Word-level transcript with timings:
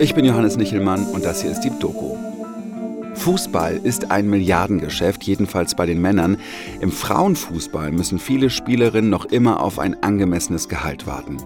Ich 0.00 0.14
bin 0.14 0.24
Johannes 0.24 0.56
Nichelmann 0.56 1.06
und 1.06 1.24
das 1.24 1.42
hier 1.42 1.50
ist 1.50 1.60
die 1.60 1.70
Doku. 1.78 2.16
Fußball 3.14 3.80
ist 3.82 4.10
ein 4.10 4.30
Milliardengeschäft, 4.30 5.24
jedenfalls 5.24 5.74
bei 5.74 5.86
den 5.86 6.00
Männern. 6.00 6.38
Im 6.80 6.92
Frauenfußball 6.92 7.90
müssen 7.90 8.18
viele 8.18 8.48
Spielerinnen 8.48 9.10
noch 9.10 9.24
immer 9.26 9.60
auf 9.60 9.78
ein 9.78 10.02
angemessenes 10.02 10.68
Gehalt 10.68 11.06
warten. 11.06 11.38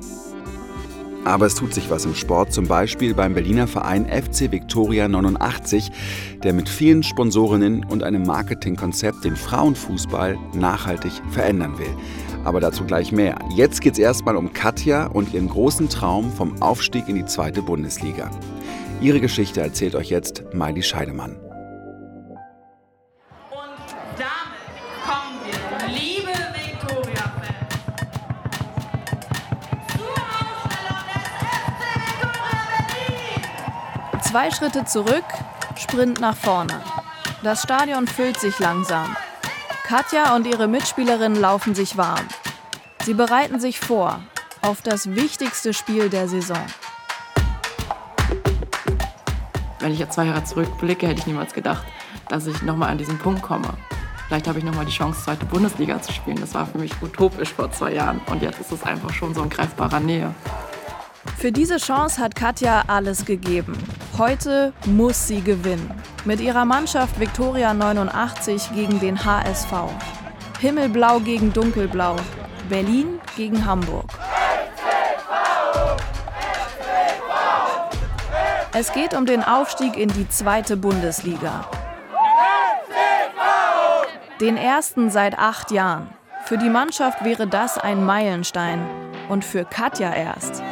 Aber 1.24 1.46
es 1.46 1.54
tut 1.54 1.72
sich 1.72 1.88
was 1.88 2.04
im 2.04 2.14
Sport, 2.14 2.52
zum 2.52 2.66
Beispiel 2.66 3.14
beim 3.14 3.32
Berliner 3.32 3.68
Verein 3.68 4.06
FC 4.06 4.50
Victoria 4.50 5.08
89, 5.08 5.90
der 6.42 6.52
mit 6.52 6.68
vielen 6.68 7.02
Sponsorinnen 7.02 7.84
und 7.84 8.02
einem 8.02 8.24
Marketingkonzept 8.24 9.24
den 9.24 9.36
Frauenfußball 9.36 10.36
nachhaltig 10.52 11.12
verändern 11.30 11.78
will. 11.78 11.94
Aber 12.44 12.60
dazu 12.60 12.84
gleich 12.84 13.12
mehr. 13.12 13.38
Jetzt 13.54 13.80
geht 13.80 13.94
es 13.94 13.98
erstmal 13.98 14.36
um 14.36 14.52
Katja 14.52 15.06
und 15.06 15.32
ihren 15.32 15.48
großen 15.48 15.88
Traum 15.88 16.32
vom 16.32 16.60
Aufstieg 16.60 17.08
in 17.08 17.16
die 17.16 17.24
zweite 17.24 17.62
Bundesliga. 17.62 18.30
Ihre 19.00 19.20
Geschichte 19.20 19.60
erzählt 19.60 19.94
euch 19.94 20.10
jetzt 20.10 20.44
Miley 20.52 20.82
Scheidemann. 20.82 21.36
Zwei 34.32 34.50
Schritte 34.50 34.86
zurück, 34.86 35.24
Sprint 35.76 36.18
nach 36.18 36.34
vorne. 36.34 36.80
Das 37.42 37.62
Stadion 37.62 38.06
füllt 38.06 38.40
sich 38.40 38.58
langsam. 38.60 39.14
Katja 39.92 40.34
und 40.34 40.46
ihre 40.46 40.68
Mitspielerinnen 40.68 41.38
laufen 41.38 41.74
sich 41.74 41.98
warm. 41.98 42.26
Sie 43.04 43.12
bereiten 43.12 43.60
sich 43.60 43.78
vor 43.78 44.22
auf 44.62 44.80
das 44.80 45.14
wichtigste 45.14 45.74
Spiel 45.74 46.08
der 46.08 46.28
Saison. 46.28 46.64
Wenn 49.80 49.92
ich 49.92 49.98
jetzt 49.98 50.14
zwei 50.14 50.24
Jahre 50.24 50.44
zurückblicke, 50.44 51.06
hätte 51.06 51.20
ich 51.20 51.26
niemals 51.26 51.52
gedacht, 51.52 51.84
dass 52.30 52.46
ich 52.46 52.62
nochmal 52.62 52.88
an 52.88 52.96
diesen 52.96 53.18
Punkt 53.18 53.42
komme. 53.42 53.68
Vielleicht 54.28 54.48
habe 54.48 54.60
ich 54.60 54.64
nochmal 54.64 54.86
die 54.86 54.92
Chance, 54.92 55.24
zweite 55.24 55.44
Bundesliga 55.44 56.00
zu 56.00 56.10
spielen. 56.10 56.40
Das 56.40 56.54
war 56.54 56.64
für 56.64 56.78
mich 56.78 56.92
utopisch 57.02 57.52
vor 57.52 57.70
zwei 57.70 57.92
Jahren. 57.92 58.22
Und 58.30 58.40
jetzt 58.40 58.60
ist 58.62 58.72
es 58.72 58.82
einfach 58.84 59.12
schon 59.12 59.34
so 59.34 59.42
in 59.42 59.50
greifbarer 59.50 60.00
Nähe. 60.00 60.34
Für 61.36 61.52
diese 61.52 61.76
Chance 61.76 62.18
hat 62.18 62.34
Katja 62.34 62.84
alles 62.86 63.26
gegeben. 63.26 63.76
Heute 64.22 64.72
muss 64.86 65.26
sie 65.26 65.40
gewinnen. 65.40 65.90
Mit 66.24 66.40
ihrer 66.40 66.64
Mannschaft 66.64 67.18
Viktoria 67.18 67.74
89 67.74 68.70
gegen 68.72 69.00
den 69.00 69.24
HSV. 69.24 69.72
Himmelblau 70.60 71.18
gegen 71.18 71.52
Dunkelblau. 71.52 72.14
Berlin 72.68 73.20
gegen 73.36 73.66
Hamburg. 73.66 74.08
Es 78.72 78.92
geht 78.92 79.12
um 79.12 79.26
den 79.26 79.42
Aufstieg 79.42 79.96
in 79.96 80.08
die 80.10 80.28
zweite 80.28 80.76
Bundesliga. 80.76 81.68
Den 84.40 84.56
ersten 84.56 85.10
seit 85.10 85.36
acht 85.36 85.72
Jahren. 85.72 86.10
Für 86.44 86.58
die 86.58 86.70
Mannschaft 86.70 87.24
wäre 87.24 87.48
das 87.48 87.76
ein 87.76 88.04
Meilenstein. 88.04 88.86
Und 89.28 89.44
für 89.44 89.64
Katja 89.64 90.14
erst. 90.14 90.62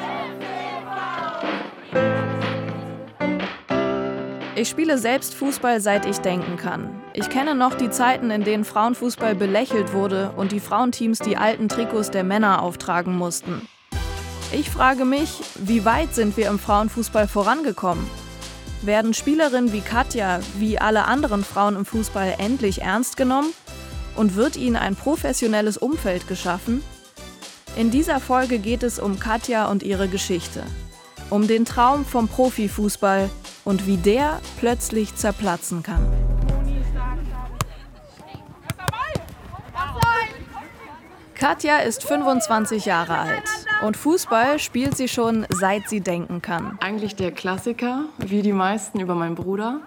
Ich 4.61 4.69
spiele 4.69 4.98
selbst 4.98 5.34
Fußball, 5.36 5.80
seit 5.80 6.05
ich 6.05 6.19
denken 6.19 6.58
kann. 6.58 7.00
Ich 7.14 7.30
kenne 7.30 7.55
noch 7.55 7.72
die 7.72 7.89
Zeiten, 7.89 8.30
in 8.30 8.44
denen 8.44 8.66
Frauenfußball 8.66 9.34
belächelt 9.34 9.94
wurde 9.94 10.34
und 10.36 10.53
die 10.53 10.61
Frauenteams 10.61 11.20
die 11.20 11.39
alten 11.39 11.70
Trikots 11.70 12.11
der 12.11 12.25
Männer 12.25 12.61
auftragen 12.61 13.16
mussten. 13.16 13.66
Ich 14.53 14.69
frage 14.69 15.06
mich, 15.06 15.41
wie 15.55 15.86
weit 15.86 16.14
sind 16.14 16.36
wir 16.36 16.50
im 16.50 16.58
Frauenfußball 16.58 17.27
vorangekommen? 17.27 18.06
Werden 18.83 19.14
Spielerinnen 19.14 19.72
wie 19.72 19.81
Katja, 19.81 20.41
wie 20.58 20.78
alle 20.78 21.06
anderen 21.06 21.42
Frauen 21.42 21.75
im 21.75 21.86
Fußball 21.86 22.34
endlich 22.36 22.83
ernst 22.83 23.16
genommen? 23.16 23.54
Und 24.15 24.37
wird 24.37 24.56
ihnen 24.56 24.76
ein 24.76 24.94
professionelles 24.94 25.78
Umfeld 25.78 26.28
geschaffen? 26.28 26.84
In 27.76 27.91
dieser 27.91 28.20
Folge 28.20 28.59
geht 28.59 28.82
es 28.82 28.99
um 28.99 29.19
Katja 29.19 29.70
und 29.70 29.82
ihre 29.82 30.09
Geschichte. 30.09 30.65
Um 31.31 31.49
den 31.49 31.65
Traum 31.65 32.04
vom 32.04 32.28
Profifußball, 32.28 33.31
und 33.65 33.87
wie 33.87 33.97
der 33.97 34.41
plötzlich 34.59 35.15
zerplatzen 35.15 35.82
kann. 35.82 36.06
Katja 41.34 41.78
ist 41.78 42.04
25 42.04 42.84
Jahre 42.84 43.16
alt 43.16 43.44
und 43.82 43.97
Fußball 43.97 44.59
spielt 44.59 44.97
sie 44.97 45.09
schon 45.09 45.47
seit 45.49 45.88
sie 45.88 46.03
denken 46.03 46.43
kann. 46.43 46.76
Eigentlich 46.81 47.16
der 47.16 47.32
Klassiker, 47.32 48.04
wie 48.19 48.43
die 48.43 48.53
meisten 48.53 49.00
über 49.00 49.15
meinen 49.15 49.37
Bruder. 49.37 49.81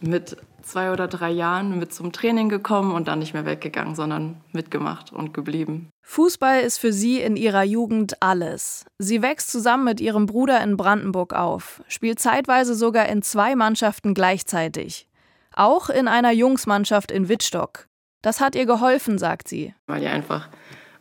Mit 0.00 0.38
zwei 0.66 0.92
oder 0.92 1.08
drei 1.08 1.30
Jahren 1.30 1.78
mit 1.78 1.94
zum 1.94 2.12
Training 2.12 2.48
gekommen 2.48 2.92
und 2.92 3.08
dann 3.08 3.20
nicht 3.20 3.34
mehr 3.34 3.46
weggegangen, 3.46 3.94
sondern 3.94 4.40
mitgemacht 4.52 5.12
und 5.12 5.32
geblieben. 5.32 5.90
Fußball 6.02 6.60
ist 6.60 6.78
für 6.78 6.92
sie 6.92 7.20
in 7.20 7.36
ihrer 7.36 7.62
Jugend 7.62 8.22
alles. 8.22 8.84
Sie 8.98 9.22
wächst 9.22 9.50
zusammen 9.50 9.84
mit 9.84 10.00
ihrem 10.00 10.26
Bruder 10.26 10.62
in 10.62 10.76
Brandenburg 10.76 11.32
auf, 11.32 11.82
spielt 11.88 12.20
zeitweise 12.20 12.74
sogar 12.74 13.06
in 13.06 13.22
zwei 13.22 13.56
Mannschaften 13.56 14.14
gleichzeitig. 14.14 15.08
Auch 15.54 15.88
in 15.88 16.08
einer 16.08 16.32
Jungsmannschaft 16.32 17.10
in 17.10 17.28
Wittstock. 17.28 17.88
Das 18.22 18.40
hat 18.40 18.54
ihr 18.54 18.66
geholfen, 18.66 19.18
sagt 19.18 19.48
sie. 19.48 19.74
Weil 19.86 20.00
die 20.00 20.08
einfach 20.08 20.48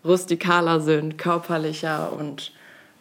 rustikaler 0.03 0.79
sind, 0.79 1.17
körperlicher 1.17 2.13
und 2.13 2.53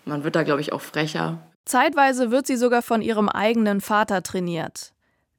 man 0.05 0.25
wird 0.25 0.37
da, 0.37 0.43
glaube 0.43 0.61
ich, 0.61 0.73
auch 0.73 0.81
frecher. 0.81 1.39
Zeitweise 1.65 2.31
wird 2.31 2.47
sie 2.47 2.57
sogar 2.57 2.83
von 2.83 3.01
ihrem 3.01 3.29
eigenen 3.29 3.81
Vater 3.81 4.23
trainiert. 4.23 4.94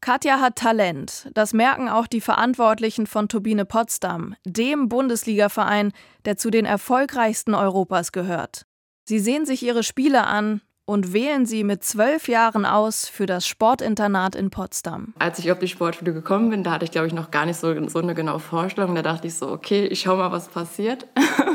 Katja 0.06 0.40
hat 0.40 0.58
Talent. 0.58 1.32
Das 1.34 1.52
merken 1.52 1.90
auch 1.90 2.06
die 2.06 2.22
Verantwortlichen 2.22 3.08
von 3.08 3.28
Turbine 3.28 3.66
Potsdam, 3.66 4.36
dem 4.46 4.88
Bundesligaverein, 4.88 5.94
der 6.26 6.38
zu 6.38 6.52
den 6.52 6.66
erfolgreichsten 6.66 7.56
Europas 7.56 8.12
gehört. 8.12 8.68
Sie 9.06 9.18
sehen 9.18 9.48
sich 9.48 9.64
ihre 9.64 9.82
Spiele 9.82 10.28
an 10.28 10.62
und 10.86 11.12
wählen 11.12 11.48
sie 11.48 11.64
mit 11.64 11.84
zwölf 11.84 12.28
Jahren 12.28 12.68
aus 12.68 13.08
für 13.08 13.26
das 13.26 13.48
Sportinternat 13.48 14.36
in 14.36 14.52
Potsdam. 14.52 15.16
Als 15.18 15.40
ich 15.40 15.52
auf 15.52 15.58
die 15.58 15.68
Sportschule 15.68 16.14
gekommen 16.14 16.52
bin, 16.52 16.64
da 16.64 16.74
hatte 16.74 16.86
ich, 16.86 16.92
glaube 16.92 17.08
ich, 17.08 17.14
noch 17.14 17.32
gar 17.32 17.48
nicht 17.48 17.58
so, 17.58 17.90
so 17.90 17.98
eine 17.98 18.14
genaue 18.14 18.40
Vorstellung. 18.40 18.94
Da 18.94 19.02
dachte 19.02 19.26
ich 19.26 19.34
so, 19.34 19.50
okay, 19.50 19.88
ich 19.88 20.02
schau 20.02 20.18
mal, 20.18 20.32
was 20.32 20.50
passiert. 20.50 21.08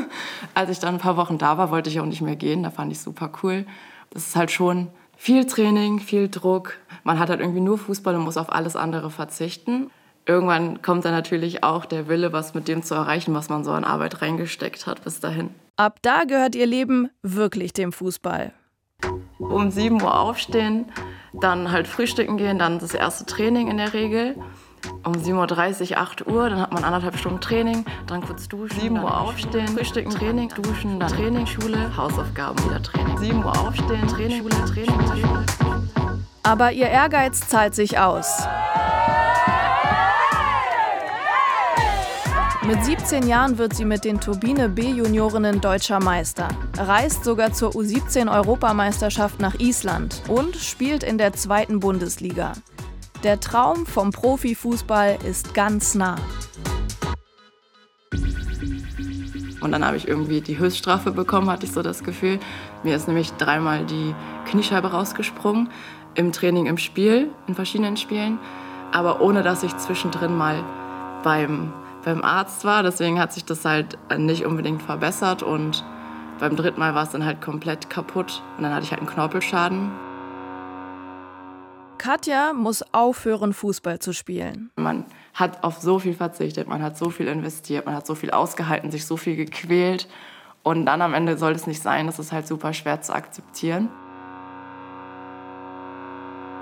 Als 0.55 0.69
ich 0.69 0.79
dann 0.79 0.95
ein 0.95 0.99
paar 0.99 1.15
Wochen 1.15 1.37
da 1.37 1.57
war, 1.57 1.71
wollte 1.71 1.89
ich 1.89 2.01
auch 2.01 2.05
nicht 2.05 2.21
mehr 2.21 2.35
gehen. 2.35 2.63
Da 2.63 2.69
fand 2.69 2.91
ich 2.91 2.99
super 2.99 3.31
cool. 3.43 3.65
Das 4.09 4.27
ist 4.27 4.35
halt 4.35 4.51
schon 4.51 4.89
viel 5.21 5.45
Training, 5.45 5.99
viel 5.99 6.29
Druck. 6.29 6.79
Man 7.03 7.19
hat 7.19 7.29
halt 7.29 7.41
irgendwie 7.41 7.59
nur 7.59 7.77
Fußball 7.77 8.15
und 8.15 8.23
muss 8.23 8.37
auf 8.37 8.51
alles 8.51 8.75
andere 8.75 9.11
verzichten. 9.11 9.91
Irgendwann 10.25 10.81
kommt 10.81 11.05
dann 11.05 11.13
natürlich 11.13 11.63
auch 11.63 11.85
der 11.85 12.07
Wille, 12.07 12.33
was 12.33 12.55
mit 12.55 12.67
dem 12.67 12.81
zu 12.81 12.95
erreichen, 12.95 13.35
was 13.35 13.47
man 13.47 13.63
so 13.63 13.69
an 13.69 13.83
Arbeit 13.83 14.23
reingesteckt 14.23 14.87
hat 14.87 15.03
bis 15.03 15.19
dahin. 15.19 15.51
Ab 15.75 15.99
da 16.01 16.23
gehört 16.23 16.55
ihr 16.55 16.65
Leben 16.65 17.11
wirklich 17.21 17.71
dem 17.71 17.91
Fußball. 17.91 18.51
Um 19.37 19.69
7 19.69 20.01
Uhr 20.01 20.19
aufstehen, 20.19 20.85
dann 21.39 21.71
halt 21.71 21.87
frühstücken 21.87 22.37
gehen, 22.37 22.57
dann 22.57 22.79
das 22.79 22.95
erste 22.95 23.27
Training 23.27 23.67
in 23.67 23.77
der 23.77 23.93
Regel 23.93 24.35
um 25.03 25.13
7.30 25.13 25.91
Uhr, 25.91 25.97
8 25.97 26.27
Uhr, 26.27 26.49
dann 26.49 26.61
hat 26.61 26.73
man 26.73 26.83
anderthalb 26.83 27.17
Stunden 27.17 27.41
Training, 27.41 27.85
dann 28.07 28.21
kurz 28.21 28.47
duschen, 28.47 28.79
7 28.79 28.99
Uhr 28.99 29.19
aufstehen, 29.19 29.67
Frühstücken, 29.69 30.11
Training, 30.11 30.49
duschen, 30.49 30.99
dann 30.99 31.11
Training, 31.11 31.47
Schule, 31.47 31.95
Hausaufgaben, 31.95 32.63
wieder 32.65 32.81
Training. 32.81 33.17
7 33.17 33.43
Uhr 33.43 33.59
aufstehen, 33.59 34.07
Training, 34.07 34.39
Schule, 34.39 34.65
Training, 34.65 35.05
Training. 35.05 35.45
Aber 36.43 36.71
ihr 36.71 36.87
Ehrgeiz 36.87 37.47
zahlt 37.47 37.75
sich 37.75 37.99
aus. 37.99 38.43
Mit 42.63 42.85
17 42.85 43.27
Jahren 43.27 43.57
wird 43.57 43.75
sie 43.75 43.85
mit 43.85 44.05
den 44.05 44.21
Turbine 44.21 44.69
B-Juniorinnen 44.69 45.61
deutscher 45.61 45.99
Meister, 45.99 46.47
reist 46.77 47.23
sogar 47.23 47.53
zur 47.53 47.71
U17-Europameisterschaft 47.71 49.39
nach 49.39 49.55
Island 49.59 50.21
und 50.27 50.55
spielt 50.55 51.03
in 51.03 51.17
der 51.17 51.33
zweiten 51.33 51.79
Bundesliga. 51.79 52.53
Der 53.23 53.39
Traum 53.39 53.85
vom 53.85 54.09
Profifußball 54.09 55.19
ist 55.23 55.53
ganz 55.53 55.93
nah. 55.93 56.15
Und 59.61 59.71
dann 59.71 59.85
habe 59.85 59.95
ich 59.95 60.07
irgendwie 60.07 60.41
die 60.41 60.57
Höchststrafe 60.57 61.11
bekommen, 61.11 61.47
hatte 61.51 61.67
ich 61.67 61.71
so 61.71 61.83
das 61.83 62.03
Gefühl. 62.03 62.39
Mir 62.81 62.95
ist 62.95 63.07
nämlich 63.07 63.31
dreimal 63.33 63.85
die 63.85 64.15
Kniescheibe 64.47 64.91
rausgesprungen, 64.91 65.69
im 66.15 66.31
Training, 66.31 66.65
im 66.65 66.79
Spiel, 66.79 67.29
in 67.45 67.53
verschiedenen 67.53 67.95
Spielen, 67.95 68.39
aber 68.91 69.21
ohne 69.21 69.43
dass 69.43 69.61
ich 69.61 69.77
zwischendrin 69.77 70.35
mal 70.35 70.63
beim, 71.23 71.71
beim 72.03 72.23
Arzt 72.23 72.65
war. 72.65 72.81
Deswegen 72.81 73.19
hat 73.19 73.33
sich 73.33 73.45
das 73.45 73.63
halt 73.65 73.99
nicht 74.17 74.47
unbedingt 74.47 74.81
verbessert 74.81 75.43
und 75.43 75.85
beim 76.39 76.55
dritten 76.55 76.79
Mal 76.79 76.95
war 76.95 77.03
es 77.03 77.11
dann 77.11 77.23
halt 77.23 77.39
komplett 77.39 77.87
kaputt 77.87 78.41
und 78.57 78.63
dann 78.63 78.73
hatte 78.73 78.85
ich 78.85 78.91
halt 78.91 79.01
einen 79.01 79.09
Knorpelschaden. 79.11 79.91
Katja 82.01 82.53
muss 82.53 82.83
aufhören, 82.93 83.53
Fußball 83.53 83.99
zu 83.99 84.11
spielen. 84.11 84.71
Man 84.75 85.05
hat 85.35 85.63
auf 85.63 85.77
so 85.81 85.99
viel 85.99 86.15
verzichtet, 86.15 86.67
man 86.67 86.81
hat 86.81 86.97
so 86.97 87.11
viel 87.11 87.27
investiert, 87.27 87.85
man 87.85 87.93
hat 87.93 88.07
so 88.07 88.15
viel 88.15 88.31
ausgehalten, 88.31 88.89
sich 88.89 89.05
so 89.05 89.17
viel 89.17 89.35
gequält. 89.35 90.07
Und 90.63 90.87
dann 90.87 91.03
am 91.03 91.13
Ende 91.13 91.37
soll 91.37 91.51
es 91.51 91.67
nicht 91.67 91.83
sein, 91.83 92.07
das 92.07 92.17
ist 92.17 92.31
halt 92.31 92.47
super 92.47 92.73
schwer 92.73 93.01
zu 93.01 93.13
akzeptieren. 93.13 93.87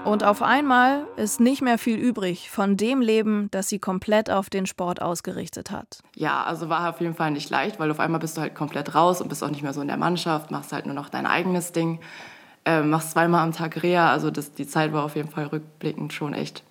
Und 0.03 0.25
auf 0.25 0.41
einmal 0.41 1.07
ist 1.15 1.39
nicht 1.39 1.61
mehr 1.61 1.77
viel 1.77 1.97
übrig 1.97 2.49
von 2.49 2.75
dem 2.75 2.99
Leben, 2.99 3.47
das 3.51 3.69
sie 3.69 3.79
komplett 3.79 4.29
auf 4.29 4.49
den 4.49 4.65
Sport 4.65 5.01
ausgerichtet 5.01 5.71
hat. 5.71 6.01
Ja, 6.17 6.43
also 6.43 6.67
war 6.67 6.89
auf 6.89 6.99
jeden 6.99 7.15
Fall 7.15 7.31
nicht 7.31 7.49
leicht, 7.49 7.79
weil 7.79 7.89
auf 7.91 8.01
einmal 8.01 8.19
bist 8.19 8.35
du 8.35 8.41
halt 8.41 8.55
komplett 8.55 8.93
raus 8.93 9.21
und 9.21 9.29
bist 9.29 9.41
auch 9.41 9.51
nicht 9.51 9.63
mehr 9.63 9.71
so 9.71 9.79
in 9.79 9.87
der 9.87 9.95
Mannschaft, 9.95 10.51
machst 10.51 10.73
halt 10.73 10.85
nur 10.85 10.95
noch 10.95 11.07
dein 11.07 11.25
eigenes 11.25 11.71
Ding, 11.71 12.01
äh, 12.65 12.81
machst 12.81 13.11
zweimal 13.11 13.43
am 13.43 13.51
Tag 13.51 13.81
Reha. 13.83 14.11
Also 14.11 14.31
das, 14.31 14.53
die 14.53 14.67
Zeit 14.67 14.93
war 14.93 15.03
auf 15.03 15.15
jeden 15.15 15.29
Fall 15.29 15.45
rückblickend 15.47 16.13
schon 16.13 16.33
echt 16.33 16.63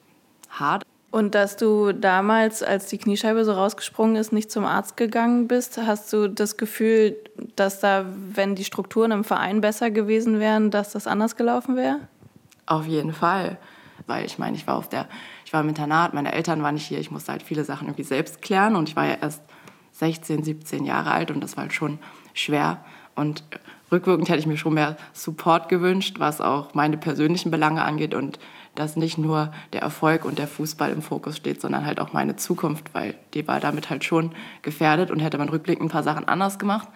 hart. 0.50 0.85
Und 1.11 1.35
dass 1.35 1.56
du 1.56 1.93
damals, 1.93 2.62
als 2.62 2.87
die 2.88 2.99
Kniescheibe 2.99 3.44
so 3.44 3.52
rausgesprungen 3.52 4.17
ist, 4.17 4.31
nicht 4.31 4.50
zum 4.50 4.67
Arzt 4.67 4.99
gegangen 4.99 5.49
bist, 5.49 5.79
hast 5.79 6.12
du 6.12 6.29
das 6.29 6.58
Gefühl, 6.58 7.17
dass 7.56 7.81
da, 7.81 8.05
wenn 8.35 8.55
die 8.55 8.64
Strukturen 8.64 9.11
im 9.11 9.25
Verein 9.25 9.62
besser 9.62 9.90
gewesen 9.90 10.38
wären, 10.38 10.70
dass 10.70 10.93
das 10.93 11.06
anders 11.06 11.37
gelaufen 11.37 11.76
wäre? 11.76 11.96
Auf 12.67 12.87
jeden 12.87 13.14
Fall. 13.14 13.56
Weil 14.06 14.26
ich 14.26 14.38
meine, 14.38 14.56
ich 14.56 14.67
war 14.67 14.76
auf 14.76 14.90
der, 14.90 15.08
ich 15.46 15.52
war 15.55 15.62
im 15.62 15.69
Internat, 15.70 16.12
meine 16.12 16.32
Eltern 16.32 16.62
waren 16.62 16.75
nicht 16.75 16.87
hier, 16.87 16.99
ich 16.99 17.11
musste 17.11 17.32
halt 17.32 17.43
viele 17.43 17.64
Sachen 17.64 17.88
irgendwie 17.88 18.05
selbst 18.05 18.43
klären 18.43 18.76
und 18.76 18.90
ich 18.90 18.96
war 18.96 19.06
ja 19.06 19.17
erst 19.20 19.43
16, 19.93 20.44
17 20.44 20.85
Jahre 20.85 21.11
alt 21.11 21.31
und 21.31 21.40
das 21.40 21.56
war 21.56 21.62
halt 21.62 21.73
schon 21.73 21.99
schwer. 22.35 22.85
Und 23.14 23.44
rückwirkend 23.90 24.29
hätte 24.29 24.40
ich 24.40 24.46
mir 24.46 24.56
schon 24.56 24.75
mehr 24.75 24.96
Support 25.12 25.69
gewünscht, 25.69 26.17
was 26.19 26.40
auch 26.40 26.75
meine 26.75 26.96
persönlichen 26.96 27.50
Belange 27.50 27.82
angeht 27.82 28.14
und 28.14 28.38
dass 28.75 28.96
nicht 28.96 29.19
nur 29.19 29.52
der 29.73 29.82
Erfolg 29.82 30.25
und 30.25 30.38
der 30.38 30.46
Fußball 30.46 30.90
im 30.90 31.02
Fokus 31.02 31.37
steht, 31.37 31.61
sondern 31.61 31.85
halt 31.85 32.00
auch 32.00 32.12
meine 32.12 32.37
Zukunft, 32.37 32.94
weil 32.94 33.14
die 33.35 33.49
war 33.49 33.61
damit 33.61 33.90
halt 33.90 34.05
schon 34.05 34.32
gefährdet 34.62 35.11
und 35.11 35.20
hätte 35.20 35.38
man 35.38 35.49
rückblickend 35.49 35.87
ein 35.87 35.93
paar 35.93 36.02
Sachen 36.02 36.29
anders 36.29 36.58
gemacht, 36.58 36.88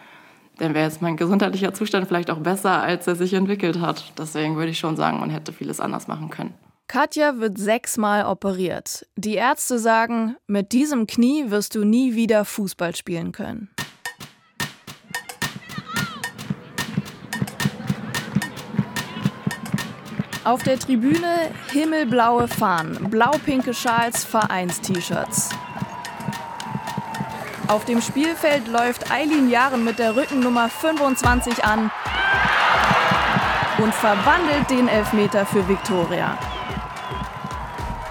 dann 0.58 0.74
wäre 0.74 0.84
jetzt 0.84 1.02
mein 1.02 1.16
gesundheitlicher 1.16 1.74
Zustand 1.74 2.06
vielleicht 2.06 2.30
auch 2.30 2.38
besser, 2.38 2.82
als 2.82 3.06
er 3.06 3.16
sich 3.16 3.34
entwickelt 3.34 3.80
hat. 3.80 4.12
Deswegen 4.18 4.56
würde 4.56 4.70
ich 4.70 4.78
schon 4.78 4.96
sagen, 4.96 5.18
man 5.18 5.30
hätte 5.30 5.52
vieles 5.52 5.80
anders 5.80 6.08
machen 6.08 6.30
können. 6.30 6.54
Katja 6.88 7.38
wird 7.38 7.56
sechsmal 7.56 8.26
operiert. 8.26 9.06
Die 9.16 9.34
Ärzte 9.34 9.78
sagen, 9.78 10.36
mit 10.46 10.72
diesem 10.72 11.06
Knie 11.06 11.46
wirst 11.48 11.74
du 11.74 11.84
nie 11.84 12.14
wieder 12.14 12.44
Fußball 12.44 12.94
spielen 12.94 13.32
können. 13.32 13.70
Auf 20.44 20.64
der 20.64 20.76
Tribüne 20.76 21.52
himmelblaue 21.70 22.48
Fahnen, 22.48 23.08
blau-pinke 23.10 23.72
Schals, 23.72 24.24
Vereins-T-Shirts. 24.24 25.50
Auf 27.68 27.84
dem 27.84 28.02
Spielfeld 28.02 28.66
läuft 28.66 29.12
Eileen 29.12 29.50
Jahren 29.50 29.84
mit 29.84 30.00
der 30.00 30.16
Rückennummer 30.16 30.68
25 30.68 31.64
an 31.64 31.92
und 33.78 33.94
verwandelt 33.94 34.68
den 34.68 34.88
Elfmeter 34.88 35.46
für 35.46 35.68
Viktoria. 35.68 36.36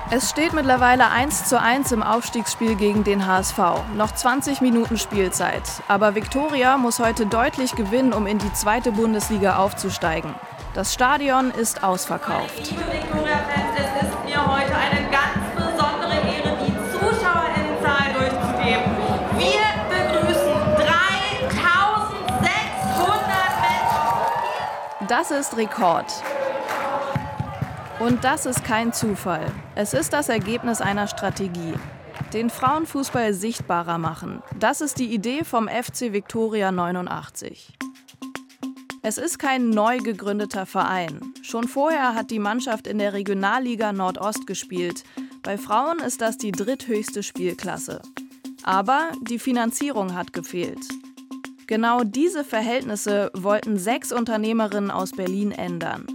Es 0.10 0.30
steht 0.30 0.54
mittlerweile 0.54 1.10
1 1.10 1.50
zu 1.50 1.60
1 1.60 1.92
im 1.92 2.02
Aufstiegsspiel 2.02 2.76
gegen 2.76 3.04
den 3.04 3.28
HSV. 3.28 3.58
Noch 3.96 4.12
20 4.12 4.62
Minuten 4.62 4.98
Spielzeit. 4.98 5.64
Aber 5.90 6.16
Viktoria 6.16 6.78
muss 6.78 7.00
heute 7.00 7.26
deutlich 7.26 7.76
gewinnen, 7.76 8.14
um 8.14 8.26
in 8.26 8.38
die 8.38 8.54
zweite 8.54 8.94
Bundesliga 8.94 9.58
aufzusteigen. 9.58 10.34
Das 10.74 10.94
Stadion 10.94 11.52
ist 11.52 11.84
ausverkauft. 11.84 12.70
Liebe 12.70 12.82
Viktoria-Fans, 12.84 13.76
es 13.76 14.04
ist 14.08 14.24
mir 14.24 14.40
heute 14.40 14.74
eine 14.74 15.02
ganz 15.12 15.44
besondere 15.54 16.14
Ehre, 16.14 16.58
die 16.66 16.72
Zuschauerinnenzahl 16.94 18.14
durchzugeben. 18.14 18.96
Wir 19.38 19.68
begrüßen 19.90 20.56
3600 20.78 22.48
Menschen. 25.00 25.08
Das 25.10 25.32
ist 25.32 25.58
Rekord. 25.58 26.24
Und 28.00 28.24
das 28.24 28.46
ist 28.46 28.64
kein 28.64 28.94
Zufall. 28.94 29.52
Es 29.76 29.94
ist 29.94 30.14
das 30.14 30.30
Ergebnis 30.30 30.80
einer 30.80 31.08
Strategie. 31.08 31.74
Den 32.32 32.50
Frauenfußball 32.50 33.34
sichtbarer 33.34 33.98
machen. 33.98 34.42
Das 34.58 34.80
ist 34.80 35.00
die 35.00 35.14
Idee 35.14 35.44
vom 35.44 35.68
FC 35.68 36.14
Viktoria 36.14 36.72
89. 36.72 37.74
Es 39.04 39.18
ist 39.18 39.40
kein 39.40 39.72
neu 39.72 39.98
gegründeter 39.98 40.68
Verein. 40.68 41.34
Schon 41.42 41.68
vorher 41.68 42.14
hat 42.14 42.30
die 42.30 42.38
Mannschaft 42.38 42.86
in 42.86 43.00
der 43.00 43.14
Regionalliga 43.14 43.94
Nordost 43.94 44.46
gespielt. 44.46 45.04
Bei 45.42 45.58
Frauen 45.58 45.98
ist 46.00 46.22
das 46.22 46.38
die 46.38 46.52
dritthöchste 46.52 47.24
Spielklasse. 47.24 48.04
Aber 48.62 49.12
die 49.22 49.40
Finanzierung 49.40 50.14
hat 50.14 50.34
gefehlt. 50.34 50.88
Genau 51.66 52.04
diese 52.04 52.44
Verhältnisse 52.44 53.32
wollten 53.34 53.80
sechs 53.80 54.12
Unternehmerinnen 54.12 54.92
aus 54.92 55.14
Berlin 55.14 55.52
ändern. 55.52 56.06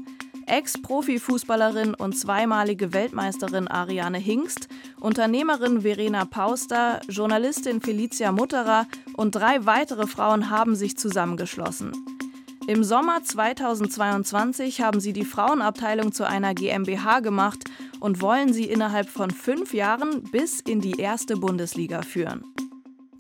Ex-Profifußballerin 0.47 1.95
und 1.95 2.17
zweimalige 2.17 2.93
Weltmeisterin 2.93 3.67
Ariane 3.67 4.19
Hingst, 4.19 4.69
Unternehmerin 5.01 5.81
Verena 5.81 6.25
Pauster, 6.25 7.01
Journalistin 7.09 7.81
Felicia 7.81 8.31
Mutterer 8.31 8.87
und 9.17 9.35
drei 9.35 9.67
weitere 9.67 10.07
Frauen 10.07 10.51
haben 10.51 10.77
sich 10.77 10.97
zusammengeschlossen. 10.97 12.16
Im 12.69 12.83
Sommer 12.83 13.23
2022 13.23 14.81
haben 14.81 14.99
sie 14.99 15.13
die 15.13 15.25
Frauenabteilung 15.25 16.11
zu 16.11 16.27
einer 16.27 16.53
GmbH 16.53 17.21
gemacht 17.21 17.61
und 18.01 18.21
wollen 18.21 18.53
sie 18.53 18.65
innerhalb 18.65 19.09
von 19.09 19.31
fünf 19.31 19.73
Jahren 19.73 20.25
bis 20.33 20.63
in 20.63 20.81
die 20.81 20.99
erste 20.99 21.37
Bundesliga 21.37 22.03
führen. 22.03 22.43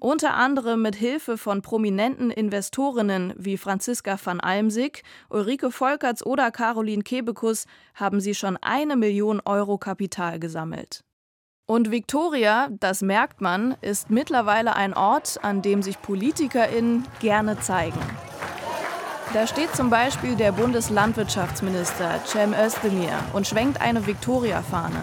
Unter 0.01 0.35
anderem 0.35 0.83
mit 0.83 0.97
Hilfe 0.97 1.39
von 1.39 1.63
prominenten 1.63 2.33
Investorinnen 2.33 3.35
wie 3.37 3.57
Franziska 3.57 4.19
van 4.23 4.41
Almsick, 4.41 5.05
Ulrike 5.31 5.71
Volkerts 5.71 6.27
oder 6.27 6.51
Caroline 6.51 7.05
Kebekus 7.05 7.67
haben 7.95 8.21
sie 8.21 8.35
schon 8.35 8.57
eine 8.61 8.97
Million 8.97 9.41
Euro 9.45 9.79
Kapital 9.79 10.41
gesammelt. 10.41 11.05
Und 11.67 11.93
Victoria, 11.93 12.69
das 12.71 13.01
merkt 13.01 13.41
man, 13.41 13.77
ist 13.81 14.11
mittlerweile 14.11 14.75
ein 14.75 14.93
Ort, 14.93 15.39
an 15.43 15.63
dem 15.63 15.83
sich 15.83 16.03
PolitikerInnen 16.03 17.05
gerne 17.21 17.61
zeigen. 17.61 18.01
Da 19.37 19.47
steht 19.47 19.77
zum 19.77 19.91
Beispiel 19.91 20.35
der 20.35 20.51
Bundeslandwirtschaftsminister 20.51 22.21
Cem 22.25 22.55
Özdemir 22.55 23.13
und 23.35 23.47
schwenkt 23.47 23.83
eine 23.83 24.07
Viktoria-Fahne. 24.07 25.03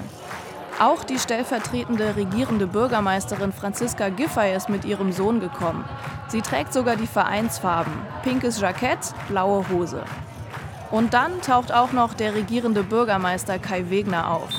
Auch 0.80 1.04
die 1.04 1.20
stellvertretende 1.20 2.16
regierende 2.16 2.66
Bürgermeisterin 2.66 3.54
Franziska 3.54 4.10
Giffey 4.10 4.56
ist 4.56 4.70
mit 4.70 4.86
ihrem 4.86 5.12
Sohn 5.12 5.40
gekommen. 5.40 5.86
Sie 6.30 6.42
trägt 6.42 6.74
sogar 6.74 6.96
die 6.96 7.06
Vereinsfarben: 7.06 7.94
pinkes 8.24 8.60
Jackett, 8.60 9.14
blaue 9.30 9.70
Hose. 9.70 10.02
Und 10.90 11.14
dann 11.14 11.40
taucht 11.42 11.72
auch 11.72 11.92
noch 11.92 12.16
der 12.16 12.34
regierende 12.34 12.82
Bürgermeister 12.82 13.60
Kai 13.60 13.92
Wegner 13.92 14.32
auf. 14.32 14.50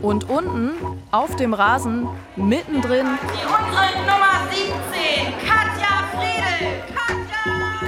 Und 0.00 0.30
unten, 0.30 0.70
auf 1.10 1.34
dem 1.34 1.54
Rasen, 1.54 2.06
mittendrin, 2.36 3.18
Die 3.34 3.46
unsere 3.46 4.00
Nummer 4.06 4.46
17, 4.48 5.34
Katja 5.40 6.04
Friedel. 6.12 6.82
Katja! 6.94 7.11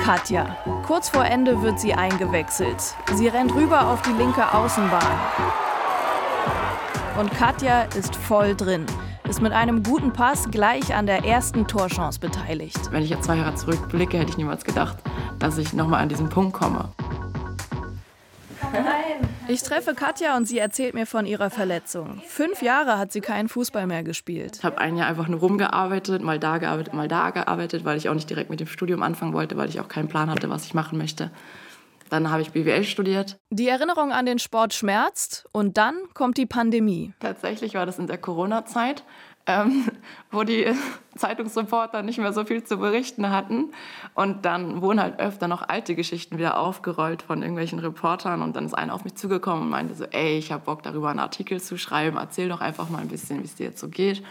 Katja. 0.05 0.55
Kurz 0.87 1.09
vor 1.09 1.25
Ende 1.25 1.63
wird 1.63 1.81
sie 1.81 1.95
eingewechselt. 1.95 2.77
Sie 3.15 3.27
rennt 3.27 3.55
rüber 3.55 3.89
auf 3.89 4.03
die 4.03 4.13
linke 4.13 4.53
Außenbahn. 4.53 5.19
Und 7.19 7.31
Katja 7.31 7.85
ist 7.97 8.15
voll 8.15 8.55
drin. 8.55 8.85
Ist 9.27 9.41
mit 9.41 9.53
einem 9.53 9.83
guten 9.83 10.13
Pass 10.13 10.51
gleich 10.51 10.95
an 10.95 11.07
der 11.07 11.25
ersten 11.25 11.67
Torchance 11.67 12.21
beteiligt. 12.21 12.79
Wenn 12.91 13.03
ich 13.03 13.09
jetzt 13.09 13.25
zwei 13.25 13.37
Jahre 13.37 13.55
zurückblicke, 13.55 14.19
hätte 14.19 14.29
ich 14.29 14.37
niemals 14.37 14.65
gedacht, 14.65 14.99
dass 15.39 15.57
ich 15.57 15.73
nochmal 15.73 16.03
an 16.03 16.11
diesen 16.11 16.29
Punkt 16.29 16.53
komme. 16.53 16.91
Ich 19.47 19.63
treffe 19.63 19.95
Katja 19.95 20.37
und 20.39 20.47
sie 20.47 20.59
erzählt 20.59 20.95
mir 20.95 21.07
von 21.07 21.27
ihrer 21.27 21.51
Verletzung. 21.51 22.23
Fünf 22.27 22.63
Jahre 22.63 22.99
hat 22.99 23.13
sie 23.13 23.21
keinen 23.21 23.49
Fußball 23.49 23.87
mehr 23.87 24.03
gespielt. 24.03 24.57
Ich 24.57 24.65
habe 24.65 24.79
ein 24.79 24.97
Jahr 24.97 25.07
einfach 25.07 25.29
nur 25.29 25.41
rumgearbeitet, 25.41 26.23
mal 26.23 26.39
da 26.39 26.57
gearbeitet, 26.57 26.95
mal 26.95 27.09
da 27.09 27.31
gearbeitet, 27.31 27.85
weil 27.85 27.99
ich 27.99 28.09
auch 28.09 28.15
nicht 28.15 28.31
direkt 28.31 28.49
mit 28.49 28.61
dem 28.61 28.67
Studium 28.67 29.03
anfangen 29.03 29.35
wollte, 29.35 29.59
weil 29.59 29.69
ich 29.69 29.81
auch 29.81 29.89
keinen 29.89 30.09
Plan 30.09 30.31
hatte, 30.31 30.49
was 30.49 30.65
ich 30.65 30.73
machen 30.73 30.97
möchte. 30.97 31.31
Dann 32.09 32.31
habe 32.31 32.41
ich 32.43 32.53
BWL 32.53 32.85
studiert. 32.85 33.39
Die 33.51 33.69
Erinnerung 33.69 34.13
an 34.13 34.25
den 34.25 34.39
Sport 34.39 34.73
schmerzt 34.73 35.47
und 35.53 35.77
dann 35.77 35.97
kommt 36.15 36.39
die 36.39 36.47
Pandemie. 36.47 37.13
Tatsächlich 37.21 37.75
war 37.75 37.85
das 37.85 37.99
in 37.99 38.07
der 38.07 38.19
Corona-Zeit, 38.19 39.05
ähm, 39.47 39.85
wo 40.31 40.43
die 40.45 40.67
Zeitungsreporter 41.17 42.03
nicht 42.03 42.19
mehr 42.19 42.33
so 42.33 42.45
viel 42.45 42.65
zu 42.65 42.79
berichten 42.79 43.31
hatten. 43.31 43.73
Und 44.15 44.45
dann 44.45 44.83
wurden 44.83 45.01
halt 45.01 45.21
öfter 45.21 45.49
noch 45.49 45.69
alte 45.69 45.95
Geschichten 45.95 46.39
wieder 46.39 46.59
aufgerollt 46.59 47.23
von 47.23 47.43
irgendwelchen 47.43 47.79
Reportern. 47.79 48.43
Und 48.43 48.57
dann 48.57 48.67
ist 48.67 48.75
einer 48.75 48.95
auf 48.95 49.05
mich 49.05 49.15
zugekommen 49.15 49.65
und 49.65 49.71
meinte 49.71 49.95
so, 49.95 50.05
ey, 50.05 50.39
ich 50.39 50.53
habe 50.53 50.65
Bock 50.65 50.83
darüber 50.83 51.11
einen 51.11 51.21
Artikel 51.21 51.61
zu 51.61 51.79
schreiben, 51.79 52.17
erzähl 52.17 52.49
doch 52.49 52.61
einfach 52.61 52.89
mal 52.89 52.99
ein 52.99 53.09
bisschen, 53.09 53.41
wie 53.41 53.47
es 53.47 53.55
dir 53.55 53.67
jetzt 53.67 53.81
so 53.81 53.89
geht. 53.89 54.23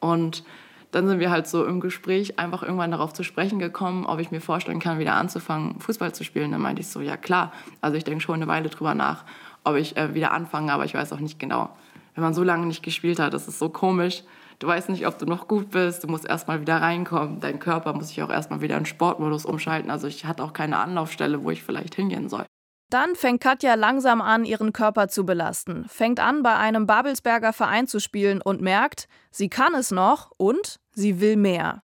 Und 0.00 0.44
dann 0.90 1.06
sind 1.06 1.20
wir 1.20 1.30
halt 1.30 1.46
so 1.46 1.66
im 1.66 1.80
Gespräch 1.80 2.38
einfach 2.38 2.62
irgendwann 2.62 2.90
darauf 2.90 3.12
zu 3.12 3.22
sprechen 3.22 3.58
gekommen, 3.58 4.06
ob 4.06 4.20
ich 4.20 4.30
mir 4.30 4.40
vorstellen 4.40 4.80
kann, 4.80 4.98
wieder 4.98 5.14
anzufangen, 5.14 5.78
Fußball 5.80 6.14
zu 6.14 6.24
spielen. 6.24 6.50
Dann 6.50 6.62
meinte 6.62 6.80
ich 6.80 6.88
so, 6.88 7.00
ja 7.00 7.16
klar. 7.16 7.52
Also 7.82 7.96
ich 7.96 8.04
denke 8.04 8.22
schon 8.22 8.36
eine 8.36 8.46
Weile 8.46 8.70
drüber 8.70 8.94
nach, 8.94 9.24
ob 9.64 9.76
ich 9.76 9.96
äh, 9.98 10.14
wieder 10.14 10.32
anfange, 10.32 10.72
aber 10.72 10.86
ich 10.86 10.94
weiß 10.94 11.12
auch 11.12 11.20
nicht 11.20 11.38
genau. 11.38 11.70
Wenn 12.14 12.24
man 12.24 12.34
so 12.34 12.42
lange 12.42 12.66
nicht 12.66 12.82
gespielt 12.82 13.18
hat, 13.18 13.34
das 13.34 13.48
ist 13.48 13.58
so 13.58 13.68
komisch. 13.68 14.22
Du 14.58 14.66
weißt 14.66 14.88
nicht, 14.88 15.06
ob 15.06 15.18
du 15.18 15.26
noch 15.26 15.46
gut 15.46 15.70
bist. 15.70 16.02
Du 16.02 16.08
musst 16.08 16.24
erstmal 16.24 16.60
wieder 16.60 16.76
reinkommen. 16.76 17.38
Dein 17.40 17.60
Körper 17.60 17.92
muss 17.92 18.08
sich 18.08 18.22
auch 18.22 18.30
erstmal 18.30 18.60
wieder 18.60 18.76
in 18.76 18.86
Sportmodus 18.86 19.44
umschalten. 19.44 19.90
Also 19.90 20.08
ich 20.08 20.24
hatte 20.24 20.42
auch 20.42 20.52
keine 20.52 20.78
Anlaufstelle, 20.78 21.44
wo 21.44 21.50
ich 21.50 21.62
vielleicht 21.62 21.94
hingehen 21.94 22.28
soll. 22.28 22.44
Dann 22.90 23.14
fängt 23.14 23.42
Katja 23.42 23.74
langsam 23.74 24.20
an, 24.20 24.44
ihren 24.44 24.72
Körper 24.72 25.08
zu 25.08 25.26
belasten, 25.26 25.86
fängt 25.88 26.20
an, 26.20 26.42
bei 26.42 26.56
einem 26.56 26.86
Babelsberger 26.86 27.52
Verein 27.52 27.86
zu 27.86 28.00
spielen 28.00 28.40
und 28.40 28.62
merkt, 28.62 29.08
sie 29.30 29.50
kann 29.50 29.74
es 29.74 29.90
noch 29.90 30.32
und 30.38 30.80
sie 30.92 31.20
will 31.20 31.36
mehr. 31.36 31.82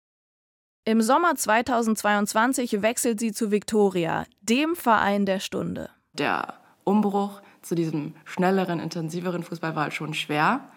Im 0.86 1.02
Sommer 1.02 1.36
2022 1.36 2.82
wechselt 2.82 3.20
sie 3.20 3.32
zu 3.32 3.52
Viktoria, 3.52 4.26
dem 4.42 4.76
Verein 4.76 5.28
der 5.28 5.40
Stunde. 5.40 5.92
Der 6.14 6.56
Umbruch 6.84 7.42
zu 7.62 7.76
diesem 7.76 8.16
schnelleren, 8.26 8.80
intensiveren 8.80 9.44
Fußball 9.44 9.76
war 9.76 9.84
halt 9.84 9.94
schon 9.94 10.16
schwer 10.16 10.72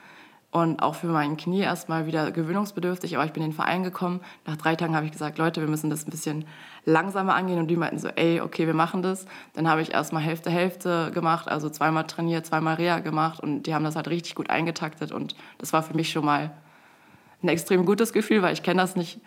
und 0.53 0.83
auch 0.83 0.97
für 0.97 1.07
mein 1.07 1.37
Knie 1.37 1.61
erstmal 1.61 2.07
wieder 2.07 2.33
gewöhnungsbedürftig. 2.33 3.15
Aber 3.17 3.25
ich 3.25 3.33
bin 3.33 3.43
in 3.43 3.51
den 3.51 3.55
Verein 3.55 3.85
gekommen. 3.85 4.21
Nach 4.47 4.57
drei 4.57 4.75
Tagen 4.75 4.97
habe 4.97 5.07
ich 5.07 5.13
gesagt, 5.13 5.39
Leute, 5.39 5.61
wir 5.61 5.69
müssen 5.69 5.91
das 5.91 6.07
ein 6.07 6.11
bisschen 6.11 6.45
langsamer 6.85 7.35
angehen. 7.35 7.61
Und 7.61 7.69
die 7.69 7.77
meinten 7.77 7.99
so, 7.99 8.09
ey, 8.09 8.41
okay, 8.41 8.67
wir 8.67 8.75
machen 8.75 9.03
das. 9.03 9.27
Dann 9.53 9.69
habe 9.69 9.81
ich 9.81 9.93
erstmal 9.93 10.23
Hälfte, 10.23 10.51
Hälfte 10.51 11.13
gemacht, 11.13 11.49
also 11.49 11.71
zweimal 11.71 12.05
trainiert, 12.07 12.47
zweimal 12.47 12.75
Reha 12.75 12.99
gemacht. 12.99 13.41
Und 13.41 13.63
die 13.63 13.75
haben 13.75 13.85
das 13.85 13.95
halt 13.95 14.09
richtig 14.09 14.35
gut 14.35 14.51
eingetaktet. 14.51 15.13
Und 15.13 15.37
das 15.59 15.73
war 15.73 15.85
für 15.85 15.95
mich 15.95 16.11
schon 16.11 16.25
mal 16.25 16.51
ein 17.43 17.49
extrem 17.49 17.87
gutes 17.87 18.13
Gefühl, 18.13 18.43
weil 18.43 18.53
ich 18.53 18.65
kenne 18.65 18.83
das 18.83 18.97
nicht 18.97 19.21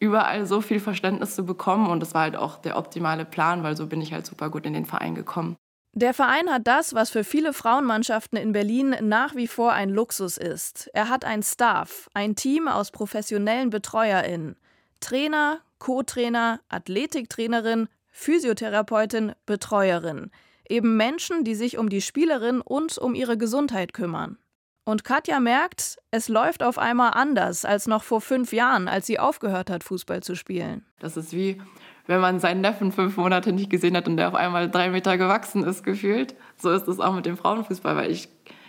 überall 0.00 0.46
so 0.46 0.62
viel 0.62 0.80
Verständnis 0.80 1.34
zu 1.34 1.44
bekommen. 1.44 1.88
Und 1.88 2.00
das 2.00 2.14
war 2.14 2.22
halt 2.22 2.36
auch 2.36 2.56
der 2.56 2.78
optimale 2.78 3.26
Plan, 3.26 3.62
weil 3.64 3.76
so 3.76 3.86
bin 3.86 4.00
ich 4.00 4.14
halt 4.14 4.24
super 4.24 4.48
gut 4.48 4.64
in 4.64 4.72
den 4.72 4.86
Verein 4.86 5.14
gekommen. 5.14 5.56
Der 5.96 6.12
Verein 6.12 6.50
hat 6.50 6.66
das, 6.66 6.92
was 6.92 7.10
für 7.10 7.22
viele 7.22 7.52
Frauenmannschaften 7.52 8.36
in 8.36 8.50
Berlin 8.50 8.96
nach 9.00 9.36
wie 9.36 9.46
vor 9.46 9.72
ein 9.72 9.90
Luxus 9.90 10.38
ist. 10.38 10.90
Er 10.92 11.08
hat 11.08 11.24
ein 11.24 11.44
Staff, 11.44 12.10
ein 12.14 12.34
Team 12.34 12.66
aus 12.66 12.90
professionellen 12.90 13.70
BetreuerInnen. 13.70 14.56
Trainer, 14.98 15.60
Co-Trainer, 15.78 16.60
Athletiktrainerin, 16.68 17.86
Physiotherapeutin, 18.10 19.34
Betreuerin. 19.46 20.32
Eben 20.68 20.96
Menschen, 20.96 21.44
die 21.44 21.54
sich 21.54 21.78
um 21.78 21.88
die 21.88 22.00
Spielerin 22.00 22.60
und 22.60 22.98
um 22.98 23.14
ihre 23.14 23.38
Gesundheit 23.38 23.92
kümmern. 23.92 24.38
Und 24.84 25.04
Katja 25.04 25.38
merkt, 25.38 25.98
es 26.10 26.28
läuft 26.28 26.64
auf 26.64 26.76
einmal 26.76 27.12
anders 27.14 27.64
als 27.64 27.86
noch 27.86 28.02
vor 28.02 28.20
fünf 28.20 28.52
Jahren, 28.52 28.88
als 28.88 29.06
sie 29.06 29.20
aufgehört 29.20 29.70
hat, 29.70 29.84
Fußball 29.84 30.24
zu 30.24 30.34
spielen. 30.34 30.84
Das 30.98 31.16
ist 31.16 31.32
wie 31.32 31.62
wenn 32.06 32.20
man 32.20 32.40
seinen 32.40 32.60
Neffen 32.60 32.92
fünf 32.92 33.16
Monate 33.16 33.52
nicht 33.52 33.70
gesehen 33.70 33.96
hat 33.96 34.08
und 34.08 34.16
der 34.16 34.28
auf 34.28 34.34
einmal 34.34 34.70
drei 34.70 34.90
Meter 34.90 35.16
gewachsen 35.16 35.64
ist, 35.64 35.84
gefühlt. 35.84 36.34
So 36.56 36.70
ist 36.70 36.88
es 36.88 37.00
auch 37.00 37.14
mit 37.14 37.26
dem 37.26 37.36
Frauenfußball, 37.36 37.96
weil 37.96 38.10
ich 38.10 38.28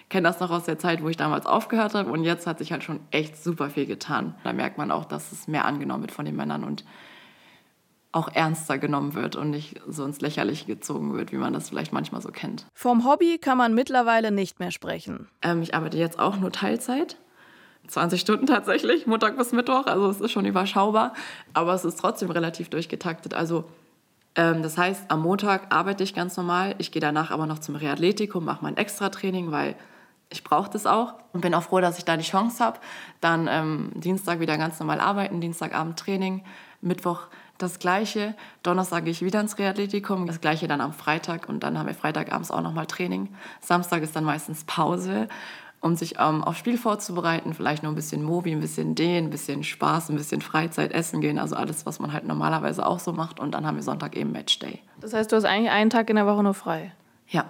kenne 0.10 0.28
das 0.28 0.40
noch 0.40 0.52
aus 0.52 0.66
der 0.66 0.78
Zeit, 0.78 1.02
wo 1.02 1.10
ich 1.10 1.18
damals 1.18 1.46
aufgehört 1.46 1.96
habe 1.96 2.12
und 2.12 2.24
jetzt 2.24 2.48
hat 2.48 2.60
sich 2.60 2.72
halt 2.72 2.84
schon 2.84 3.00
echt 3.12 3.42
super 3.42 3.70
viel 3.70 3.86
getan. 3.86 4.36
Da 4.44 4.54
merkt 4.54 4.78
man 4.78 4.92
auch, 4.92 5.06
dass 5.06 5.32
es 5.32 5.48
mehr 5.48 5.66
angenommen 5.66 6.04
wird 6.04 6.12
von 6.12 6.26
den 6.26 6.36
Männern 6.36 6.64
und 6.64 6.86
auch 8.12 8.30
ernster 8.34 8.78
genommen 8.78 9.14
wird 9.14 9.36
und 9.36 9.50
nicht 9.50 9.82
so 9.88 10.06
ins 10.06 10.22
Lächerliche 10.22 10.66
gezogen 10.66 11.14
wird, 11.16 11.34
wie 11.34 11.38
man 11.38 11.52
das 11.52 11.68
vielleicht 11.68 11.92
manchmal 11.92 12.22
so 12.22 12.30
kennt. 12.30 12.66
Vom 12.74 13.06
Hobby 13.06 13.40
kann 13.40 13.58
man 13.58 13.74
mittlerweile 13.74 14.32
nicht 14.32 14.60
mehr 14.60 14.72
sprechen. 14.72 15.28
Ähm, 15.42 15.62
ich 15.62 15.76
arbeite 15.76 15.98
jetzt 15.98 16.18
auch 16.18 16.38
nur 16.38 16.52
Teilzeit 16.54 17.18
20 17.88 18.20
Stunden 18.20 18.48
tatsächlich, 18.48 19.08
Montag 19.08 19.38
bis 19.38 19.52
Mittwoch. 19.52 19.86
Also 19.88 20.10
es 20.10 20.22
ist 20.22 20.32
schon 20.32 20.46
überschaubar, 20.46 21.14
aber 21.54 21.74
es 21.74 21.86
ist 21.86 22.00
trotzdem 22.00 22.32
relativ 22.32 22.70
durchgetaktet. 22.70 23.34
Also 23.34 23.66
ähm, 24.36 24.62
das 24.62 24.78
heißt, 24.78 25.06
am 25.10 25.22
Montag 25.22 25.74
arbeite 25.74 26.04
ich 26.04 26.14
ganz 26.14 26.38
normal. 26.38 26.76
Ich 26.78 26.92
gehe 26.92 27.02
danach 27.02 27.32
aber 27.32 27.46
noch 27.46 27.60
zum 27.60 27.76
Reathletikum, 27.76 28.46
mache 28.46 28.64
mein 28.64 28.78
Extra-Training, 28.78 29.52
weil 29.52 29.76
ich 30.30 30.44
brauche 30.44 30.70
das 30.70 30.86
auch 30.86 31.14
und 31.34 31.42
bin 31.42 31.54
auch 31.54 31.64
froh, 31.64 31.80
dass 31.80 31.98
ich 31.98 32.06
da 32.06 32.18
die 32.18 32.24
Chance 32.24 32.64
habe. 32.64 32.80
Dann 33.22 33.48
ähm, 33.50 33.92
Dienstag 33.96 34.40
wieder 34.40 34.58
ganz 34.58 34.80
normal 34.80 35.00
arbeiten, 35.00 35.40
Dienstagabend 35.40 35.98
Training, 35.98 36.44
Mittwoch 36.82 37.28
das 37.58 37.80
Gleiche. 37.80 38.36
Donnerstag 38.64 39.06
gehe 39.06 39.12
ich 39.12 39.22
wieder 39.22 39.40
ins 39.40 39.58
Reathletikum, 39.58 40.28
das 40.28 40.42
Gleiche 40.42 40.68
dann 40.68 40.82
am 40.82 40.94
Freitag 40.94 41.48
und 41.48 41.62
dann 41.62 41.78
haben 41.78 41.88
wir 41.88 41.94
Freitagabends 41.94 42.52
auch 42.52 42.62
nochmal 42.62 42.86
Training. 42.86 43.34
Samstag 43.62 44.04
ist 44.04 44.16
dann 44.16 44.26
meistens 44.26 44.66
Pause 44.66 45.30
um 45.86 45.96
sich 45.96 46.16
ähm, 46.20 46.44
aufs 46.44 46.58
Spiel 46.58 46.80
vorzubereiten. 46.80 47.54
Vielleicht 47.54 47.84
noch 47.84 47.92
ein 47.92 47.96
bisschen 47.96 48.24
Mobi, 48.24 48.52
ein 48.52 48.60
bisschen 48.60 48.96
Dehn, 48.96 49.26
ein 49.26 49.30
bisschen 49.30 49.64
Spaß, 49.64 50.10
ein 50.10 50.16
bisschen 50.16 50.42
Freizeit, 50.42 50.92
Essen 50.92 51.22
gehen. 51.22 51.38
Also 51.38 51.56
alles, 51.56 51.86
was 51.86 52.00
man 52.00 52.12
halt 52.12 52.26
normalerweise 52.26 52.84
auch 52.84 52.98
so 52.98 53.14
macht. 53.14 53.40
Und 53.40 53.52
dann 53.52 53.68
haben 53.68 53.76
wir 53.76 53.84
Sonntag 53.84 54.18
eben 54.18 54.32
Matchday. 54.32 54.80
Das 55.00 55.14
heißt, 55.14 55.32
du 55.32 55.36
hast 55.36 55.46
eigentlich 55.46 55.70
einen 55.70 55.92
Tag 55.92 56.10
in 56.10 56.16
der 56.16 56.26
Woche 56.26 56.42
nur 56.42 56.56
frei? 56.56 56.92
Ja, 57.28 57.46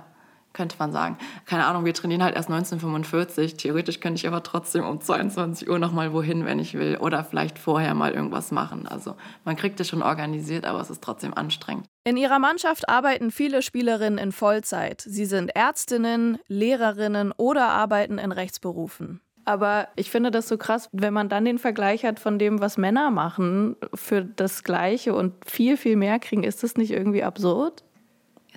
könnte 0.56 0.78
man 0.80 0.92
sagen. 0.92 1.18
Keine 1.46 1.66
Ahnung, 1.66 1.86
wir 1.86 1.94
trainieren 1.94 2.24
halt 2.24 2.36
erst 2.36 2.50
1945. 2.50 3.58
Theoretisch 3.58 4.00
könnte 4.00 4.20
ich 4.20 4.28
aber 4.28 4.42
trotzdem 4.42 4.84
um 4.84 5.00
22 5.00 5.70
Uhr 5.70 5.78
noch 5.78 5.92
mal 5.92 6.14
wohin, 6.14 6.46
wenn 6.46 6.58
ich 6.58 6.74
will. 6.74 6.98
Oder 6.98 7.24
vielleicht 7.24 7.60
vorher 7.60 7.94
mal 7.94 8.14
irgendwas 8.14 8.52
machen. 8.52 8.88
Also 8.88 9.16
man 9.44 9.56
kriegt 9.56 9.80
es 9.80 9.88
schon 9.88 10.02
organisiert, 10.02 10.66
aber 10.66 10.80
es 10.80 10.90
ist 10.90 11.04
trotzdem 11.04 11.36
anstrengend. 11.36 11.86
In 12.06 12.18
ihrer 12.18 12.40
Mannschaft 12.40 12.90
arbeiten 12.90 13.32
viele 13.32 13.62
Spielerinnen 13.62 14.18
in 14.18 14.32
Vollzeit. 14.32 15.02
Sie 15.02 15.26
sind 15.26 15.56
Ärztinnen, 15.56 16.40
Lehrerinnen 16.48 17.32
oder 17.36 17.68
arbeiten 17.68 18.18
in 18.18 18.32
Rechtsberufen. 18.32 19.22
Aber 19.44 19.90
ich 19.96 20.10
finde 20.10 20.32
das 20.32 20.48
so 20.48 20.58
krass, 20.58 20.90
wenn 20.92 21.14
man 21.14 21.30
dann 21.30 21.46
den 21.46 21.60
Vergleich 21.60 22.04
hat 22.04 22.20
von 22.20 22.40
dem, 22.40 22.62
was 22.62 22.78
Männer 22.78 23.12
machen, 23.12 23.76
für 23.94 24.24
das 24.24 24.64
Gleiche 24.64 25.14
und 25.14 25.34
viel, 25.46 25.78
viel 25.78 25.96
mehr 25.96 26.18
kriegen. 26.18 26.44
Ist 26.44 26.64
das 26.64 26.78
nicht 26.78 26.92
irgendwie 26.92 27.24
absurd? 27.24 27.84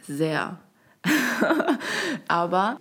Sehr. 0.03 0.59
Aber 2.29 2.79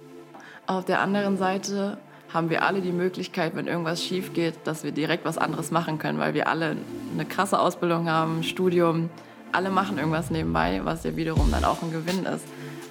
auf 0.65 0.85
der 0.85 1.01
anderen 1.01 1.37
Seite 1.37 1.97
haben 2.33 2.49
wir 2.49 2.63
alle 2.63 2.81
die 2.81 2.91
Möglichkeit, 2.91 3.55
wenn 3.55 3.67
irgendwas 3.67 4.03
schief 4.03 4.33
geht, 4.33 4.55
dass 4.65 4.83
wir 4.83 4.91
direkt 4.91 5.25
was 5.25 5.37
anderes 5.37 5.71
machen 5.71 5.97
können, 5.97 6.19
weil 6.19 6.33
wir 6.33 6.47
alle 6.47 6.75
eine 7.13 7.25
krasse 7.25 7.59
Ausbildung 7.59 8.09
haben, 8.09 8.43
Studium, 8.43 9.09
alle 9.51 9.69
machen 9.69 9.97
irgendwas 9.97 10.29
nebenbei, 10.29 10.81
was 10.83 11.03
ja 11.03 11.15
wiederum 11.15 11.51
dann 11.51 11.63
auch 11.63 11.81
ein 11.81 11.91
Gewinn 11.91 12.25
ist. 12.25 12.45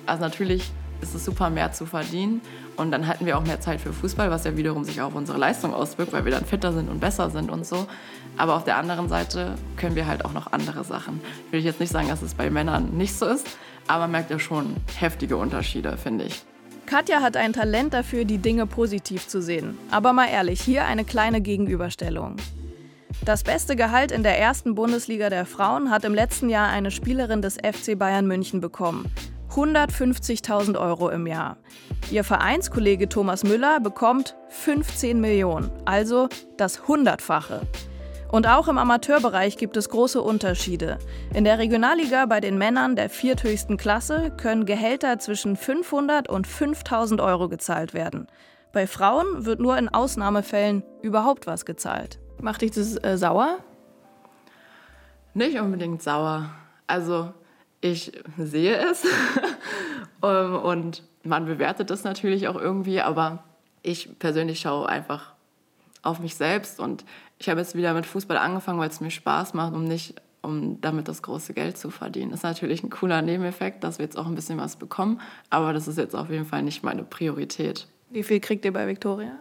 Also 0.06 0.22
natürlich 0.22 0.70
ist 1.02 1.14
es 1.14 1.24
super 1.24 1.50
mehr 1.50 1.72
zu 1.72 1.84
verdienen 1.84 2.40
und 2.76 2.90
dann 2.90 3.06
hatten 3.06 3.26
wir 3.26 3.36
auch 3.36 3.44
mehr 3.44 3.60
Zeit 3.60 3.80
für 3.80 3.92
Fußball, 3.92 4.30
was 4.30 4.44
ja 4.44 4.56
wiederum 4.56 4.84
sich 4.84 5.02
auf 5.02 5.14
unsere 5.14 5.38
Leistung 5.38 5.74
auswirkt, 5.74 6.12
weil 6.12 6.24
wir 6.24 6.32
dann 6.32 6.44
fitter 6.44 6.72
sind 6.72 6.88
und 6.88 7.00
besser 7.00 7.30
sind 7.30 7.50
und 7.50 7.66
so. 7.66 7.86
Aber 8.38 8.54
auf 8.54 8.64
der 8.64 8.76
anderen 8.76 9.08
Seite 9.08 9.54
können 9.76 9.96
wir 9.96 10.06
halt 10.06 10.24
auch 10.24 10.32
noch 10.32 10.52
andere 10.52 10.84
Sachen. 10.84 11.20
Will 11.50 11.60
ich 11.60 11.66
jetzt 11.66 11.80
nicht 11.80 11.92
sagen, 11.92 12.08
dass 12.08 12.22
es 12.22 12.34
bei 12.34 12.50
Männern 12.50 12.96
nicht 12.96 13.14
so 13.14 13.26
ist, 13.26 13.46
aber 13.88 14.08
merkt 14.08 14.30
ja 14.30 14.38
schon 14.38 14.76
heftige 14.98 15.36
Unterschiede, 15.36 15.96
finde 15.96 16.24
ich. 16.24 16.42
Katja 16.86 17.20
hat 17.20 17.36
ein 17.36 17.52
Talent 17.52 17.94
dafür, 17.94 18.24
die 18.24 18.38
Dinge 18.38 18.66
positiv 18.66 19.26
zu 19.26 19.42
sehen. 19.42 19.76
Aber 19.90 20.12
mal 20.12 20.28
ehrlich, 20.28 20.60
hier 20.60 20.84
eine 20.84 21.04
kleine 21.04 21.40
Gegenüberstellung. 21.40 22.36
Das 23.24 23.42
beste 23.42 23.74
Gehalt 23.74 24.12
in 24.12 24.22
der 24.22 24.38
ersten 24.38 24.74
Bundesliga 24.76 25.30
der 25.30 25.46
Frauen 25.46 25.90
hat 25.90 26.04
im 26.04 26.14
letzten 26.14 26.48
Jahr 26.48 26.68
eine 26.68 26.92
Spielerin 26.92 27.42
des 27.42 27.56
FC 27.56 27.98
Bayern 27.98 28.26
München 28.26 28.60
bekommen. 28.60 29.10
150.000 29.50 30.78
Euro 30.78 31.08
im 31.08 31.26
Jahr. 31.26 31.56
Ihr 32.10 32.24
Vereinskollege 32.24 33.08
Thomas 33.08 33.42
Müller 33.42 33.80
bekommt 33.80 34.36
15 34.50 35.20
Millionen, 35.20 35.70
also 35.86 36.28
das 36.56 36.86
Hundertfache. 36.86 37.62
Und 38.30 38.48
auch 38.48 38.66
im 38.68 38.76
Amateurbereich 38.76 39.56
gibt 39.56 39.76
es 39.76 39.88
große 39.88 40.20
Unterschiede. 40.20 40.98
In 41.32 41.44
der 41.44 41.58
Regionalliga 41.58 42.26
bei 42.26 42.40
den 42.40 42.58
Männern 42.58 42.96
der 42.96 43.08
vierthöchsten 43.08 43.76
Klasse 43.76 44.32
können 44.36 44.66
Gehälter 44.66 45.18
zwischen 45.18 45.56
500 45.56 46.28
und 46.28 46.46
5000 46.46 47.20
Euro 47.20 47.48
gezahlt 47.48 47.94
werden. 47.94 48.26
Bei 48.72 48.86
Frauen 48.86 49.46
wird 49.46 49.60
nur 49.60 49.78
in 49.78 49.88
Ausnahmefällen 49.88 50.82
überhaupt 51.02 51.46
was 51.46 51.64
gezahlt. 51.64 52.18
Macht 52.40 52.62
dich 52.62 52.72
das 52.72 53.02
äh, 53.02 53.16
sauer? 53.16 53.58
Nicht 55.32 55.58
unbedingt 55.60 56.02
sauer. 56.02 56.50
Also 56.86 57.32
ich 57.80 58.12
sehe 58.36 58.76
es 58.76 59.04
ähm, 60.22 60.56
und 60.56 61.04
man 61.22 61.46
bewertet 61.46 61.90
das 61.90 62.04
natürlich 62.04 62.48
auch 62.48 62.56
irgendwie, 62.56 63.00
aber 63.00 63.44
ich 63.82 64.18
persönlich 64.18 64.60
schaue 64.60 64.88
einfach 64.88 65.35
auf 66.06 66.20
mich 66.20 66.34
selbst 66.34 66.80
und 66.80 67.04
ich 67.38 67.48
habe 67.48 67.60
jetzt 67.60 67.74
wieder 67.74 67.92
mit 67.92 68.06
Fußball 68.06 68.38
angefangen, 68.38 68.78
weil 68.78 68.88
es 68.88 69.00
mir 69.00 69.10
Spaß 69.10 69.54
macht, 69.54 69.74
um 69.74 69.84
nicht 69.84 70.14
um 70.42 70.80
damit 70.80 71.08
das 71.08 71.22
große 71.22 71.54
Geld 71.54 71.76
zu 71.76 71.90
verdienen. 71.90 72.30
Das 72.30 72.40
ist 72.40 72.44
natürlich 72.44 72.84
ein 72.84 72.90
cooler 72.90 73.20
Nebeneffekt, 73.20 73.82
dass 73.82 73.98
wir 73.98 74.04
jetzt 74.04 74.16
auch 74.16 74.26
ein 74.26 74.36
bisschen 74.36 74.58
was 74.58 74.76
bekommen, 74.76 75.20
aber 75.50 75.72
das 75.72 75.88
ist 75.88 75.98
jetzt 75.98 76.14
auf 76.14 76.30
jeden 76.30 76.44
Fall 76.44 76.62
nicht 76.62 76.84
meine 76.84 77.02
Priorität. 77.02 77.88
Wie 78.10 78.22
viel 78.22 78.38
kriegt 78.38 78.64
ihr 78.64 78.72
bei 78.72 78.86
Victoria? 78.86 79.32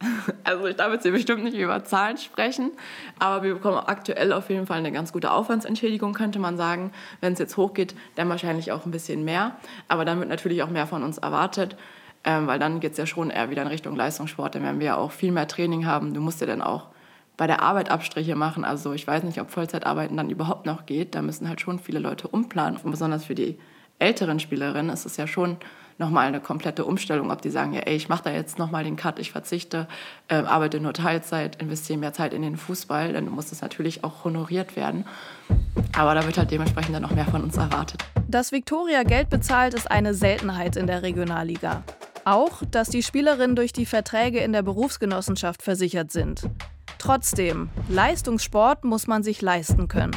Also 0.44 0.66
ich 0.66 0.76
darf 0.76 0.92
jetzt 0.92 1.04
hier 1.04 1.12
bestimmt 1.12 1.44
nicht 1.44 1.56
über 1.56 1.82
Zahlen 1.84 2.18
sprechen, 2.18 2.72
aber 3.18 3.42
wir 3.42 3.54
bekommen 3.54 3.78
aktuell 3.78 4.32
auf 4.32 4.50
jeden 4.50 4.66
Fall 4.66 4.78
eine 4.78 4.92
ganz 4.92 5.12
gute 5.12 5.30
Aufwandsentschädigung, 5.30 6.12
könnte 6.12 6.38
man 6.38 6.56
sagen. 6.56 6.92
Wenn 7.20 7.32
es 7.32 7.38
jetzt 7.38 7.56
hochgeht, 7.56 7.94
dann 8.16 8.28
wahrscheinlich 8.28 8.72
auch 8.72 8.84
ein 8.84 8.90
bisschen 8.90 9.24
mehr. 9.24 9.56
Aber 9.88 10.04
dann 10.04 10.18
wird 10.18 10.28
natürlich 10.28 10.62
auch 10.62 10.68
mehr 10.68 10.86
von 10.86 11.02
uns 11.02 11.16
erwartet, 11.18 11.76
ähm, 12.24 12.46
weil 12.46 12.58
dann 12.58 12.80
geht 12.80 12.92
es 12.92 12.98
ja 12.98 13.06
schon 13.06 13.30
eher 13.30 13.50
wieder 13.50 13.62
in 13.62 13.68
Richtung 13.68 13.96
Leistungssport. 13.96 14.54
Dann 14.54 14.62
werden 14.62 14.80
wir 14.80 14.86
ja 14.86 14.96
auch 14.96 15.12
viel 15.12 15.32
mehr 15.32 15.48
Training 15.48 15.86
haben. 15.86 16.14
Du 16.14 16.20
musst 16.20 16.40
ja 16.40 16.46
dann 16.46 16.62
auch 16.62 16.88
bei 17.36 17.46
der 17.46 17.62
Arbeit 17.62 17.90
Abstriche 17.90 18.36
machen. 18.36 18.64
Also 18.64 18.92
ich 18.92 19.06
weiß 19.06 19.24
nicht, 19.24 19.40
ob 19.40 19.50
Vollzeitarbeiten 19.50 20.16
dann 20.16 20.30
überhaupt 20.30 20.66
noch 20.66 20.86
geht. 20.86 21.14
Da 21.14 21.22
müssen 21.22 21.48
halt 21.48 21.60
schon 21.60 21.78
viele 21.78 21.98
Leute 21.98 22.28
umplanen, 22.28 22.78
besonders 22.84 23.24
für 23.24 23.34
die 23.34 23.58
älteren 23.98 24.40
Spielerinnen 24.40 24.92
ist 24.92 25.06
es 25.06 25.16
ja 25.16 25.26
schon 25.26 25.56
nochmal 25.98 26.26
eine 26.26 26.40
komplette 26.40 26.84
Umstellung, 26.84 27.30
ob 27.30 27.42
die 27.42 27.50
sagen, 27.50 27.72
ja, 27.72 27.80
ey, 27.80 27.94
ich 27.94 28.08
mache 28.08 28.24
da 28.24 28.30
jetzt 28.32 28.58
nochmal 28.58 28.82
den 28.82 28.96
Cut, 28.96 29.20
ich 29.20 29.30
verzichte, 29.30 29.86
äh, 30.26 30.34
arbeite 30.34 30.80
nur 30.80 30.92
Teilzeit, 30.92 31.62
investiere 31.62 31.98
mehr 31.98 32.12
Zeit 32.12 32.34
in 32.34 32.42
den 32.42 32.56
Fußball, 32.56 33.12
dann 33.12 33.28
muss 33.28 33.50
das 33.50 33.62
natürlich 33.62 34.02
auch 34.02 34.24
honoriert 34.24 34.74
werden. 34.74 35.04
Aber 35.96 36.14
da 36.14 36.26
wird 36.26 36.36
halt 36.36 36.50
dementsprechend 36.50 36.94
dann 36.94 37.02
noch 37.02 37.12
mehr 37.12 37.26
von 37.26 37.42
uns 37.42 37.56
erwartet. 37.56 38.04
Dass 38.26 38.50
Viktoria 38.50 39.04
Geld 39.04 39.30
bezahlt, 39.30 39.74
ist 39.74 39.88
eine 39.88 40.14
Seltenheit 40.14 40.76
in 40.76 40.88
der 40.88 41.02
Regionalliga. 41.02 41.84
Auch, 42.24 42.62
dass 42.70 42.88
die 42.88 43.02
Spielerinnen 43.02 43.54
durch 43.54 43.72
die 43.72 43.84
Verträge 43.84 44.40
in 44.40 44.52
der 44.52 44.62
Berufsgenossenschaft 44.62 45.62
versichert 45.62 46.10
sind. 46.10 46.48
Trotzdem, 46.98 47.68
Leistungssport 47.88 48.84
muss 48.84 49.06
man 49.06 49.22
sich 49.22 49.42
leisten 49.42 49.88
können. 49.88 50.16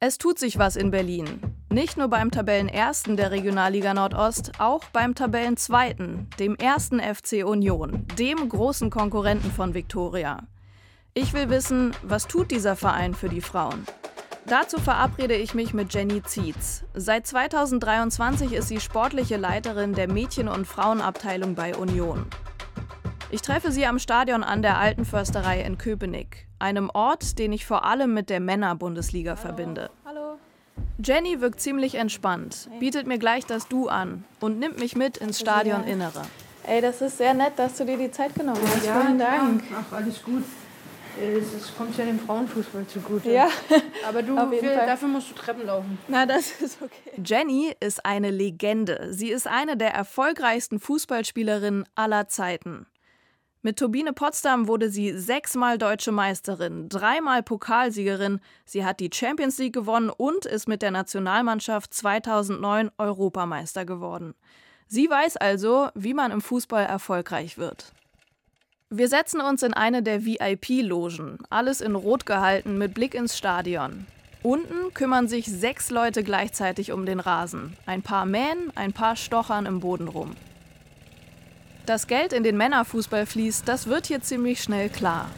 Es 0.00 0.18
tut 0.18 0.40
sich 0.40 0.58
was 0.58 0.74
in 0.74 0.90
Berlin. 0.90 1.40
Nicht 1.70 1.96
nur 1.96 2.08
beim 2.08 2.30
Tabellenersten 2.30 3.16
der 3.16 3.30
Regionalliga 3.30 3.94
Nordost, 3.94 4.52
auch 4.58 4.84
beim 4.92 5.14
Tabellenzweiten, 5.14 6.28
dem 6.38 6.56
ersten 6.56 7.00
FC 7.00 7.44
Union, 7.44 8.06
dem 8.18 8.48
großen 8.48 8.90
Konkurrenten 8.90 9.50
von 9.50 9.72
Viktoria. 9.72 10.46
Ich 11.14 11.32
will 11.32 11.48
wissen, 11.48 11.92
was 12.02 12.26
tut 12.26 12.50
dieser 12.50 12.74
Verein 12.74 13.14
für 13.14 13.28
die 13.28 13.40
Frauen? 13.40 13.86
Dazu 14.46 14.78
verabrede 14.78 15.34
ich 15.34 15.54
mich 15.54 15.72
mit 15.72 15.94
Jenny 15.94 16.22
Zietz. 16.22 16.84
Seit 16.92 17.26
2023 17.26 18.52
ist 18.52 18.68
sie 18.68 18.78
sportliche 18.78 19.38
Leiterin 19.38 19.94
der 19.94 20.06
Mädchen- 20.06 20.48
und 20.48 20.66
Frauenabteilung 20.66 21.54
bei 21.54 21.74
Union. 21.74 22.26
Ich 23.30 23.40
treffe 23.40 23.72
sie 23.72 23.86
am 23.86 23.98
Stadion 23.98 24.44
an 24.44 24.60
der 24.60 24.78
Alten 24.78 25.06
Försterei 25.06 25.62
in 25.62 25.78
Köpenick, 25.78 26.46
einem 26.58 26.90
Ort, 26.92 27.38
den 27.38 27.52
ich 27.54 27.64
vor 27.64 27.86
allem 27.86 28.12
mit 28.12 28.28
der 28.28 28.40
Männerbundesliga 28.40 29.34
verbinde. 29.36 29.90
Hallo. 30.04 30.38
Jenny 31.02 31.40
wirkt 31.40 31.60
ziemlich 31.60 31.94
entspannt, 31.94 32.68
bietet 32.80 33.06
mir 33.06 33.18
gleich 33.18 33.46
das 33.46 33.66
Du 33.66 33.88
an 33.88 34.24
und 34.40 34.58
nimmt 34.58 34.78
mich 34.78 34.94
mit 34.94 35.16
ins 35.16 35.40
Stadioninnere. 35.40 36.22
Ey, 36.66 36.82
das 36.82 37.00
ist 37.00 37.16
sehr 37.16 37.34
nett, 37.34 37.52
dass 37.56 37.76
du 37.78 37.86
dir 37.86 37.96
die 37.96 38.10
Zeit 38.10 38.34
genommen 38.34 38.60
hast. 38.62 38.86
Vielen 38.86 39.18
Dank. 39.18 39.64
Ach, 39.74 39.96
alles 39.96 40.22
gut. 40.22 40.44
Es 41.20 41.74
kommt 41.76 41.96
ja 41.96 42.04
dem 42.04 42.18
Frauenfußball 42.18 42.86
zugute. 42.86 43.30
Ja, 43.32 43.48
Aber 44.08 44.22
du, 44.22 44.36
Auf 44.36 44.52
jeden 44.52 44.66
für, 44.66 44.74
Fall. 44.74 44.86
dafür 44.86 45.08
musst 45.08 45.30
du 45.30 45.34
Treppen 45.34 45.66
laufen. 45.66 45.98
na, 46.08 46.26
das 46.26 46.50
ist 46.60 46.82
okay. 46.82 47.22
Jenny 47.24 47.72
ist 47.80 48.04
eine 48.04 48.30
Legende. 48.30 49.08
Sie 49.12 49.30
ist 49.30 49.46
eine 49.46 49.76
der 49.76 49.92
erfolgreichsten 49.94 50.80
Fußballspielerinnen 50.80 51.84
aller 51.94 52.28
Zeiten. 52.28 52.86
Mit 53.62 53.78
Turbine 53.78 54.12
Potsdam 54.12 54.68
wurde 54.68 54.90
sie 54.90 55.16
sechsmal 55.16 55.78
deutsche 55.78 56.12
Meisterin, 56.12 56.90
dreimal 56.90 57.42
Pokalsiegerin. 57.42 58.40
Sie 58.66 58.84
hat 58.84 59.00
die 59.00 59.08
Champions 59.12 59.56
League 59.56 59.72
gewonnen 59.72 60.10
und 60.10 60.44
ist 60.44 60.68
mit 60.68 60.82
der 60.82 60.90
Nationalmannschaft 60.90 61.94
2009 61.94 62.90
Europameister 62.98 63.86
geworden. 63.86 64.34
Sie 64.86 65.08
weiß 65.08 65.38
also, 65.38 65.88
wie 65.94 66.12
man 66.12 66.30
im 66.30 66.42
Fußball 66.42 66.84
erfolgreich 66.84 67.56
wird. 67.56 67.94
Wir 68.96 69.08
setzen 69.08 69.40
uns 69.40 69.64
in 69.64 69.74
eine 69.74 70.04
der 70.04 70.24
VIP-Logen, 70.24 71.38
alles 71.50 71.80
in 71.80 71.96
Rot 71.96 72.26
gehalten 72.26 72.78
mit 72.78 72.94
Blick 72.94 73.16
ins 73.16 73.36
Stadion. 73.36 74.06
Unten 74.44 74.94
kümmern 74.94 75.26
sich 75.26 75.46
sechs 75.46 75.90
Leute 75.90 76.22
gleichzeitig 76.22 76.92
um 76.92 77.04
den 77.04 77.18
Rasen. 77.18 77.76
Ein 77.86 78.02
paar 78.02 78.24
mähen, 78.24 78.70
ein 78.76 78.92
paar 78.92 79.16
stochern 79.16 79.66
im 79.66 79.80
Boden 79.80 80.06
rum. 80.06 80.36
Dass 81.86 82.06
Geld 82.06 82.32
in 82.32 82.44
den 82.44 82.56
Männerfußball 82.56 83.26
fließt, 83.26 83.66
das 83.66 83.88
wird 83.88 84.06
hier 84.06 84.20
ziemlich 84.20 84.62
schnell 84.62 84.88
klar. 84.88 85.28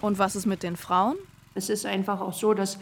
Und 0.00 0.18
was 0.18 0.34
ist 0.34 0.46
mit 0.46 0.64
den 0.64 0.76
Frauen? 0.76 1.14
Es 1.54 1.70
ist 1.70 1.86
einfach 1.86 2.20
auch 2.20 2.34
so, 2.34 2.54
dass 2.54 2.80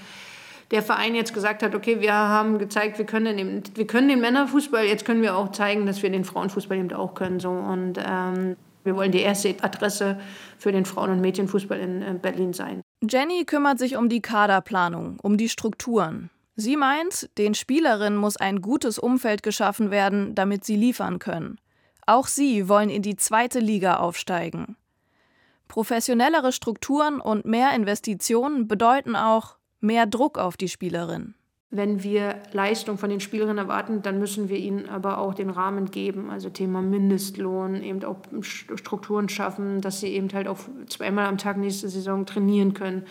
der 0.70 0.82
Verein 0.82 1.16
jetzt 1.16 1.34
gesagt 1.34 1.62
hat, 1.62 1.74
okay, 1.74 2.00
wir 2.00 2.14
haben 2.14 2.58
gezeigt, 2.58 2.96
wir 2.96 3.04
können 3.04 3.36
den, 3.36 3.62
wir 3.74 3.86
können 3.86 4.08
den 4.08 4.20
Männerfußball, 4.22 4.86
jetzt 4.86 5.04
können 5.04 5.20
wir 5.20 5.36
auch 5.36 5.52
zeigen, 5.52 5.84
dass 5.84 6.02
wir 6.02 6.08
den 6.08 6.24
Frauenfußball 6.24 6.78
eben 6.78 6.94
auch 6.94 7.12
können. 7.12 7.40
So. 7.40 7.50
Und 7.50 7.98
ähm, 8.02 8.56
wir 8.88 8.96
wollen 8.96 9.12
die 9.12 9.20
erste 9.20 9.54
Adresse 9.62 10.18
für 10.56 10.72
den 10.72 10.86
Frauen- 10.86 11.10
und 11.10 11.20
Mädchenfußball 11.20 11.78
in 11.78 12.00
äh, 12.00 12.18
Berlin 12.20 12.54
sein. 12.54 12.80
Jenny 13.06 13.44
kümmert 13.44 13.78
sich 13.78 13.96
um 13.96 14.08
die 14.08 14.22
Kaderplanung, 14.22 15.18
um 15.22 15.36
die 15.36 15.50
Strukturen. 15.50 16.30
Sie 16.56 16.76
meint, 16.76 17.28
den 17.36 17.54
Spielerinnen 17.54 18.18
muss 18.18 18.38
ein 18.38 18.62
gutes 18.62 18.98
Umfeld 18.98 19.42
geschaffen 19.42 19.90
werden, 19.90 20.34
damit 20.34 20.64
sie 20.64 20.74
liefern 20.74 21.18
können. 21.18 21.60
Auch 22.06 22.26
sie 22.26 22.68
wollen 22.70 22.88
in 22.88 23.02
die 23.02 23.16
zweite 23.16 23.60
Liga 23.60 23.98
aufsteigen. 23.98 24.76
Professionellere 25.68 26.52
Strukturen 26.52 27.20
und 27.20 27.44
mehr 27.44 27.74
Investitionen 27.74 28.66
bedeuten 28.66 29.16
auch 29.16 29.56
mehr 29.80 30.06
Druck 30.06 30.38
auf 30.38 30.56
die 30.56 30.70
Spielerin. 30.70 31.34
Wenn 31.70 32.02
wir 32.02 32.36
Leistung 32.52 32.96
von 32.96 33.10
den 33.10 33.20
Spielerinnen 33.20 33.58
erwarten, 33.58 34.00
dann 34.00 34.18
müssen 34.18 34.48
wir 34.48 34.56
ihnen 34.56 34.88
aber 34.88 35.18
auch 35.18 35.34
den 35.34 35.50
Rahmen 35.50 35.90
geben. 35.90 36.30
Also 36.30 36.48
Thema 36.48 36.80
Mindestlohn, 36.80 37.82
eben 37.82 38.02
auch 38.04 38.16
Strukturen 38.40 39.28
schaffen, 39.28 39.82
dass 39.82 40.00
sie 40.00 40.08
eben 40.08 40.32
halt 40.32 40.48
auch 40.48 40.60
zweimal 40.88 41.26
am 41.26 41.36
Tag 41.36 41.58
nächste 41.58 41.90
Saison 41.90 42.24
trainieren 42.24 42.72
können. 42.72 43.02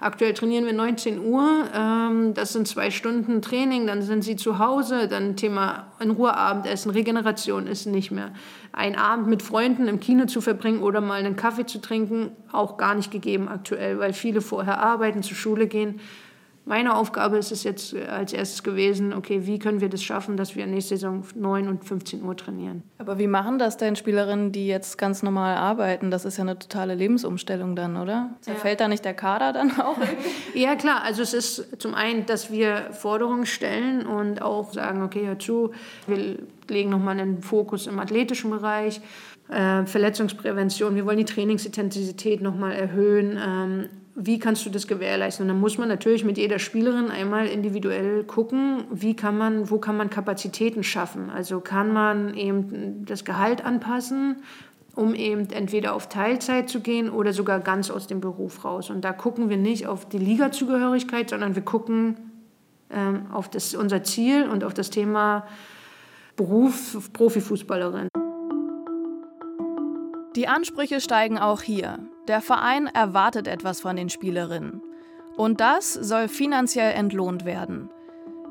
Aktuell 0.00 0.32
trainieren 0.32 0.64
wir 0.64 0.72
19 0.72 1.26
Uhr, 1.26 1.64
ähm, 1.74 2.32
das 2.32 2.54
sind 2.54 2.66
zwei 2.66 2.90
Stunden 2.90 3.42
Training, 3.42 3.86
dann 3.86 4.00
sind 4.00 4.24
sie 4.24 4.36
zu 4.36 4.58
Hause, 4.58 5.08
dann 5.08 5.36
Thema 5.36 5.92
in 6.00 6.10
Ruhe 6.10 6.34
Abendessen, 6.34 6.92
Regeneration 6.92 7.66
ist 7.66 7.84
nicht 7.84 8.12
mehr. 8.12 8.32
Ein 8.72 8.96
Abend 8.96 9.26
mit 9.26 9.42
Freunden 9.42 9.88
im 9.88 10.00
Kino 10.00 10.24
zu 10.24 10.40
verbringen 10.40 10.80
oder 10.80 11.02
mal 11.02 11.18
einen 11.18 11.36
Kaffee 11.36 11.66
zu 11.66 11.82
trinken, 11.82 12.30
auch 12.50 12.78
gar 12.78 12.94
nicht 12.94 13.10
gegeben 13.10 13.46
aktuell, 13.48 13.98
weil 13.98 14.14
viele 14.14 14.40
vorher 14.40 14.78
arbeiten, 14.82 15.22
zur 15.22 15.36
Schule 15.36 15.66
gehen. 15.66 16.00
Meine 16.68 16.96
Aufgabe 16.96 17.38
ist 17.38 17.52
es 17.52 17.62
jetzt 17.62 17.94
als 17.94 18.32
erstes 18.32 18.64
gewesen, 18.64 19.12
okay, 19.12 19.46
wie 19.46 19.60
können 19.60 19.80
wir 19.80 19.88
das 19.88 20.02
schaffen, 20.02 20.36
dass 20.36 20.56
wir 20.56 20.66
nächste 20.66 20.96
Saison 20.96 21.22
9 21.36 21.68
und 21.68 21.84
15 21.84 22.24
Uhr 22.24 22.36
trainieren. 22.36 22.82
Aber 22.98 23.20
wie 23.20 23.28
machen 23.28 23.60
das 23.60 23.76
denn 23.76 23.94
Spielerinnen, 23.94 24.50
die 24.50 24.66
jetzt 24.66 24.98
ganz 24.98 25.22
normal 25.22 25.54
arbeiten? 25.54 26.10
Das 26.10 26.24
ist 26.24 26.38
ja 26.38 26.42
eine 26.42 26.58
totale 26.58 26.96
Lebensumstellung 26.96 27.76
dann, 27.76 27.96
oder? 27.96 28.30
Zerfällt 28.40 28.80
da 28.80 28.88
nicht 28.88 29.04
der 29.04 29.14
Kader 29.14 29.52
dann 29.52 29.80
auch? 29.80 29.96
Ja, 30.54 30.74
klar. 30.74 31.02
Also 31.04 31.22
es 31.22 31.34
ist 31.34 31.80
zum 31.80 31.94
einen, 31.94 32.26
dass 32.26 32.50
wir 32.50 32.90
Forderungen 32.90 33.46
stellen 33.46 34.04
und 34.04 34.42
auch 34.42 34.72
sagen, 34.72 35.02
okay, 35.02 35.26
hör 35.26 35.38
zu, 35.38 35.70
wir 36.08 36.38
legen 36.68 36.90
nochmal 36.90 37.20
einen 37.20 37.42
Fokus 37.42 37.86
im 37.86 38.00
athletischen 38.00 38.50
Bereich, 38.50 39.00
äh, 39.50 39.86
Verletzungsprävention, 39.86 40.96
wir 40.96 41.06
wollen 41.06 41.18
die 41.18 41.24
Trainingsintensität 41.24 42.40
nochmal 42.40 42.72
erhöhen. 42.72 43.38
Ähm, 43.40 43.88
wie 44.18 44.38
kannst 44.38 44.64
du 44.64 44.70
das 44.70 44.86
gewährleisten? 44.86 45.44
Und 45.44 45.48
dann 45.48 45.60
muss 45.60 45.76
man 45.76 45.88
natürlich 45.90 46.24
mit 46.24 46.38
jeder 46.38 46.58
Spielerin 46.58 47.10
einmal 47.10 47.46
individuell 47.46 48.24
gucken, 48.24 48.84
wie 48.90 49.14
kann 49.14 49.36
man, 49.36 49.70
wo 49.70 49.78
kann 49.78 49.98
man 49.98 50.08
Kapazitäten 50.08 50.82
schaffen? 50.82 51.28
Also 51.28 51.60
kann 51.60 51.92
man 51.92 52.32
eben 52.32 53.04
das 53.04 53.26
Gehalt 53.26 53.62
anpassen, 53.62 54.36
um 54.94 55.14
eben 55.14 55.50
entweder 55.50 55.94
auf 55.94 56.08
Teilzeit 56.08 56.70
zu 56.70 56.80
gehen 56.80 57.10
oder 57.10 57.34
sogar 57.34 57.60
ganz 57.60 57.90
aus 57.90 58.06
dem 58.06 58.22
Beruf 58.22 58.64
raus. 58.64 58.88
Und 58.88 59.02
da 59.02 59.12
gucken 59.12 59.50
wir 59.50 59.58
nicht 59.58 59.86
auf 59.86 60.08
die 60.08 60.18
Ligazugehörigkeit, 60.18 61.28
sondern 61.28 61.54
wir 61.54 61.62
gucken 61.62 62.16
ähm, 62.88 63.26
auf 63.30 63.50
das, 63.50 63.74
unser 63.74 64.02
Ziel 64.02 64.48
und 64.48 64.64
auf 64.64 64.72
das 64.72 64.88
Thema 64.88 65.46
Beruf 66.36 67.10
Profifußballerin. 67.12 68.08
Die 70.36 70.48
Ansprüche 70.48 71.02
steigen 71.02 71.36
auch 71.36 71.60
hier. 71.60 71.98
Der 72.28 72.40
Verein 72.40 72.88
erwartet 72.88 73.46
etwas 73.46 73.80
von 73.80 73.96
den 73.96 74.08
Spielerinnen. 74.08 74.82
Und 75.36 75.60
das 75.60 75.92
soll 75.92 76.28
finanziell 76.28 76.92
entlohnt 76.92 77.44
werden. 77.44 77.90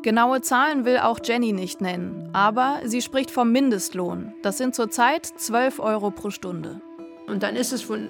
Genaue 0.01 0.41
Zahlen 0.41 0.85
will 0.85 0.99
auch 0.99 1.19
Jenny 1.23 1.51
nicht 1.51 1.81
nennen, 1.81 2.29
aber 2.31 2.79
sie 2.85 3.01
spricht 3.01 3.31
vom 3.31 3.51
Mindestlohn. 3.51 4.33
Das 4.43 4.57
sind 4.57 4.75
zurzeit 4.75 5.25
12 5.25 5.79
Euro 5.79 6.11
pro 6.11 6.29
Stunde. 6.29 6.79
Und 7.27 7.41
dann 7.41 7.55
ist 7.55 7.73
es 7.73 7.81
von 7.81 8.09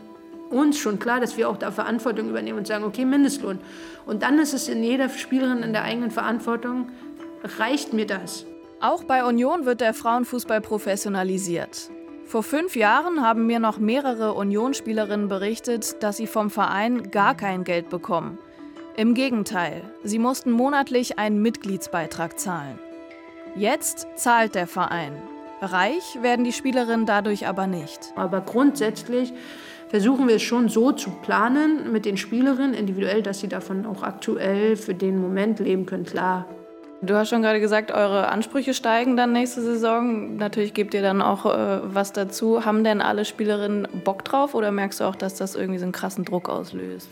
uns 0.50 0.78
schon 0.78 1.00
klar, 1.00 1.20
dass 1.20 1.38
wir 1.38 1.50
auch 1.50 1.58
da 1.58 1.72
Verantwortung 1.72 2.30
übernehmen 2.30 2.60
und 2.60 2.68
sagen, 2.68 2.84
okay, 2.84 3.06
Mindestlohn. 3.06 3.60
Und 4.06 4.24
dann 4.24 4.38
ist 4.40 4.54
es 4.54 4.68
in 4.68 4.84
jeder 4.84 5.10
Spielerin 5.10 5.64
in 5.64 5.74
der 5.74 5.84
eigenen 5.84 6.12
Verantwortung, 6.12 6.90
reicht 7.58 7.94
mir 7.94 8.06
das? 8.06 8.46
Auch 8.82 9.04
bei 9.06 9.24
Union 9.24 9.66
wird 9.66 9.82
der 9.82 9.94
Frauenfußball 9.94 10.62
professionalisiert. 10.62 11.90
Vor 12.26 12.42
fünf 12.42 12.76
Jahren 12.76 13.22
haben 13.22 13.46
mir 13.46 13.60
noch 13.60 13.78
mehrere 13.78 14.34
Unionsspielerinnen 14.34 15.28
berichtet, 15.28 16.02
dass 16.02 16.18
sie 16.18 16.26
vom 16.26 16.50
Verein 16.50 17.12
gar 17.12 17.36
kein 17.36 17.64
Geld 17.64 17.90
bekommen. 17.90 18.40
Im 18.98 19.14
Gegenteil, 19.14 19.84
sie 20.04 20.18
mussten 20.18 20.52
monatlich 20.52 21.20
einen 21.20 21.42
Mitgliedsbeitrag 21.44 22.40
zahlen. 22.40 22.80
Jetzt 23.56 24.08
zahlt 24.16 24.56
der 24.56 24.66
Verein. 24.66 25.14
Reich 25.62 26.18
werden 26.22 26.44
die 26.44 26.52
Spielerinnen 26.52 27.06
dadurch 27.06 27.48
aber 27.48 27.68
nicht. 27.68 28.12
Aber 28.16 28.42
grundsätzlich 28.42 29.32
versuchen 29.90 30.28
wir 30.28 30.38
es 30.38 30.42
schon 30.42 30.68
so 30.68 30.92
zu 30.92 31.12
planen 31.12 31.92
mit 31.92 32.06
den 32.06 32.18
Spielerinnen 32.18 32.74
individuell, 32.74 33.22
dass 33.22 33.40
sie 33.40 33.48
davon 33.48 33.86
auch 33.86 34.02
aktuell 34.02 34.78
für 34.78 34.96
den 34.96 35.22
Moment 35.22 35.60
leben 35.60 35.86
können. 35.86 36.06
Klar, 36.06 36.48
Du 37.06 37.16
hast 37.16 37.30
schon 37.30 37.42
gerade 37.42 37.60
gesagt, 37.60 37.92
eure 37.92 38.30
Ansprüche 38.30 38.74
steigen 38.74 39.16
dann 39.16 39.32
nächste 39.32 39.62
Saison. 39.62 40.38
Natürlich 40.38 40.74
gebt 40.74 40.94
ihr 40.94 41.02
dann 41.02 41.22
auch 41.22 41.46
äh, 41.46 41.80
was 41.84 42.14
dazu. 42.14 42.66
Haben 42.66 42.84
denn 42.84 43.02
alle 43.02 43.26
Spielerinnen 43.26 43.88
Bock 44.04 44.26
drauf 44.26 44.56
oder 44.56 44.72
merkst 44.72 45.00
du 45.00 45.04
auch, 45.04 45.16
dass 45.16 45.36
das 45.36 45.56
irgendwie 45.56 45.80
so 45.80 45.86
einen 45.86 45.92
krassen 45.92 46.26
Druck 46.26 46.50
auslöst? 46.50 47.10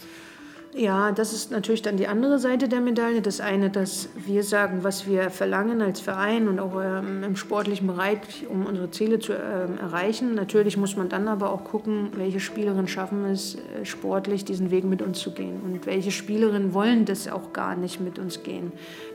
Ja, 0.75 1.11
das 1.11 1.33
ist 1.33 1.51
natürlich 1.51 1.83
dann 1.83 1.97
die 1.97 2.07
andere 2.07 2.39
Seite 2.39 2.67
der 2.67 2.81
Medaille. 2.81 3.21
Das 3.21 3.39
eine, 3.41 3.69
dass 3.69 4.09
wir 4.15 4.43
sagen, 4.43 4.83
was 4.83 5.05
wir 5.05 5.29
verlangen 5.29 5.81
als 5.83 5.99
Verein 5.99 6.47
und 6.47 6.59
auch 6.59 6.81
ähm, 6.83 7.23
im 7.23 7.35
sportlichen 7.35 7.85
Bereich, 7.87 8.17
um 8.49 8.65
unsere 8.65 8.89
Ziele 8.89 9.19
zu 9.19 9.33
ähm, 9.33 9.77
erreichen. 9.79 10.33
Natürlich 10.33 10.75
muss 10.75 10.95
man 10.95 11.09
dann 11.09 11.27
aber 11.27 11.51
auch 11.51 11.63
gucken, 11.63 12.09
welche 12.15 12.39
Spielerinnen 12.39 12.87
schaffen 12.87 13.25
es, 13.25 13.55
äh, 13.55 13.85
sportlich 13.85 14.45
diesen 14.45 14.71
Weg 14.71 14.83
mit 14.83 15.03
uns 15.03 15.19
zu 15.19 15.31
gehen 15.31 15.61
und 15.63 15.85
welche 15.85 16.09
Spielerinnen 16.09 16.73
wollen 16.73 17.05
das 17.05 17.27
auch 17.27 17.53
gar 17.53 17.75
nicht 17.75 17.99
mit 17.99 18.17
uns 18.17 18.41
gehen. 18.41 18.71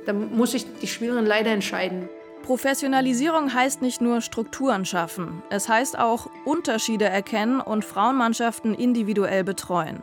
Da 0.06 0.12
muss 0.12 0.52
sich 0.52 0.64
die 0.80 0.86
Spielerin 0.86 1.26
leider 1.26 1.50
entscheiden. 1.50 2.08
Professionalisierung 2.42 3.52
heißt 3.52 3.82
nicht 3.82 4.00
nur 4.00 4.20
Strukturen 4.20 4.84
schaffen, 4.84 5.42
es 5.50 5.68
heißt 5.68 5.98
auch 5.98 6.30
Unterschiede 6.44 7.04
erkennen 7.04 7.60
und 7.60 7.84
Frauenmannschaften 7.84 8.74
individuell 8.74 9.42
betreuen. 9.42 10.02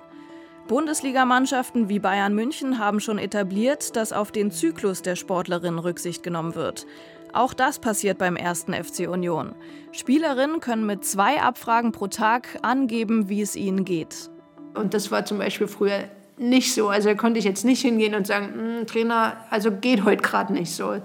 Bundesligamannschaften 0.67 1.89
wie 1.89 1.99
Bayern 1.99 2.33
München 2.33 2.79
haben 2.79 2.99
schon 2.99 3.19
etabliert, 3.19 3.95
dass 3.95 4.11
auf 4.11 4.31
den 4.31 4.49
Zyklus 4.49 5.03
der 5.03 5.15
Sportlerin 5.15 5.77
Rücksicht 5.77 6.23
genommen 6.23 6.55
wird. 6.55 6.87
Auch 7.33 7.53
das 7.53 7.77
passiert 7.77 8.17
beim 8.17 8.35
ersten 8.35 8.73
FC 8.73 9.07
Union. 9.07 9.53
Spielerinnen 9.91 10.61
können 10.61 10.87
mit 10.87 11.05
zwei 11.05 11.39
Abfragen 11.39 11.91
pro 11.91 12.07
Tag 12.07 12.57
angeben, 12.63 13.29
wie 13.29 13.41
es 13.41 13.55
ihnen 13.55 13.85
geht. 13.85 14.31
Und 14.73 14.95
das 14.95 15.11
war 15.11 15.23
zum 15.25 15.37
Beispiel 15.37 15.67
früher 15.67 16.05
nicht 16.37 16.73
so. 16.73 16.89
Also 16.89 17.09
da 17.09 17.15
konnte 17.15 17.37
ich 17.37 17.45
jetzt 17.45 17.63
nicht 17.63 17.81
hingehen 17.81 18.15
und 18.15 18.25
sagen, 18.25 18.53
hm, 18.79 18.87
Trainer, 18.87 19.37
also 19.51 19.71
geht 19.71 20.03
heute 20.03 20.23
gerade 20.23 20.51
nicht 20.51 20.71
so. 20.73 20.95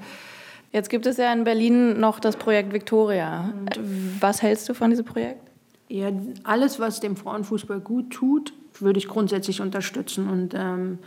Jetzt 0.72 0.88
gibt 0.88 1.04
es 1.04 1.18
ja 1.18 1.30
in 1.34 1.44
Berlin 1.44 2.00
noch 2.00 2.18
das 2.18 2.36
Projekt 2.36 2.72
Victoria. 2.72 3.52
Was 4.20 4.40
hältst 4.40 4.68
du 4.70 4.74
von 4.74 4.88
diesem 4.88 5.04
Projekt? 5.04 5.50
Ja, 5.88 6.10
alles, 6.44 6.80
was 6.80 7.00
dem 7.00 7.16
Frauenfußball 7.16 7.80
gut 7.80 8.10
tut, 8.10 8.54
würde 8.82 8.98
ich 8.98 9.08
grundsätzlich 9.08 9.60
unterstützen. 9.60 10.28
Und 10.28 10.54
ähm, 10.54 10.98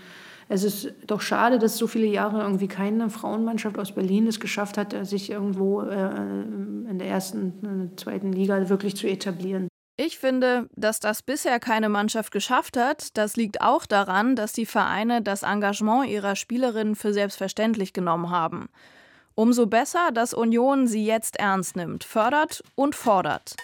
es 0.50 0.64
ist 0.64 0.94
doch 1.08 1.22
schade, 1.22 1.60
dass 1.60 1.78
so 1.78 1.88
viele 1.88 2.08
Jahre 2.08 2.42
irgendwie 2.42 2.68
keine 2.68 3.10
Frauenmannschaft 3.10 3.78
aus 3.80 3.94
Berlin 3.94 4.28
es 4.28 4.40
geschafft 4.40 4.78
hat, 4.78 4.96
sich 5.08 5.30
irgendwo 5.30 5.82
äh, 5.82 6.10
in 6.90 6.98
der 7.00 7.08
ersten, 7.08 7.92
äh, 7.94 7.96
zweiten 7.96 8.34
Liga 8.34 8.70
wirklich 8.70 8.96
zu 8.96 9.08
etablieren. 9.08 9.68
Ich 9.96 10.18
finde, 10.18 10.68
dass 10.76 11.00
das 11.00 11.22
bisher 11.22 11.60
keine 11.60 11.88
Mannschaft 11.88 12.32
geschafft 12.32 12.78
hat, 12.78 13.16
das 13.16 13.36
liegt 13.36 13.62
auch 13.62 13.86
daran, 13.86 14.36
dass 14.36 14.52
die 14.52 14.66
Vereine 14.66 15.22
das 15.22 15.44
Engagement 15.44 16.10
ihrer 16.10 16.36
Spielerinnen 16.36 16.96
für 16.96 17.14
selbstverständlich 17.14 17.94
genommen 17.94 18.32
haben. 18.32 18.70
Umso 19.36 19.68
besser, 19.68 20.12
dass 20.12 20.34
Union 20.34 20.88
sie 20.88 21.06
jetzt 21.06 21.38
ernst 21.38 21.76
nimmt, 21.76 22.04
fördert 22.04 22.64
und 22.76 22.96
fordert. 22.96 23.56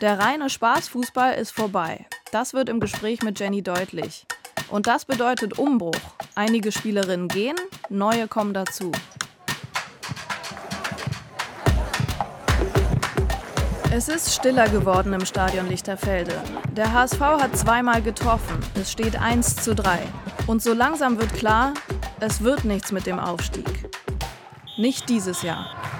Der 0.00 0.18
reine 0.18 0.48
Spaßfußball 0.48 1.34
ist 1.34 1.50
vorbei. 1.50 2.06
Das 2.32 2.54
wird 2.54 2.70
im 2.70 2.80
Gespräch 2.80 3.20
mit 3.22 3.38
Jenny 3.38 3.60
deutlich. 3.60 4.24
Und 4.70 4.86
das 4.86 5.04
bedeutet 5.04 5.58
Umbruch. 5.58 6.00
Einige 6.34 6.72
Spielerinnen 6.72 7.28
gehen, 7.28 7.56
neue 7.90 8.26
kommen 8.26 8.54
dazu. 8.54 8.92
Es 13.92 14.08
ist 14.08 14.34
stiller 14.34 14.70
geworden 14.70 15.12
im 15.12 15.26
Stadion 15.26 15.68
Lichterfelde. 15.68 16.40
Der 16.72 16.94
HSV 16.94 17.20
hat 17.20 17.58
zweimal 17.58 18.00
getroffen. 18.00 18.58
Es 18.80 18.90
steht 18.90 19.20
1 19.20 19.56
zu 19.56 19.74
3. 19.74 19.98
Und 20.46 20.62
so 20.62 20.72
langsam 20.72 21.20
wird 21.20 21.34
klar, 21.34 21.74
es 22.20 22.42
wird 22.42 22.64
nichts 22.64 22.90
mit 22.90 23.04
dem 23.06 23.18
Aufstieg. 23.18 23.90
Nicht 24.78 25.10
dieses 25.10 25.42
Jahr. 25.42 25.99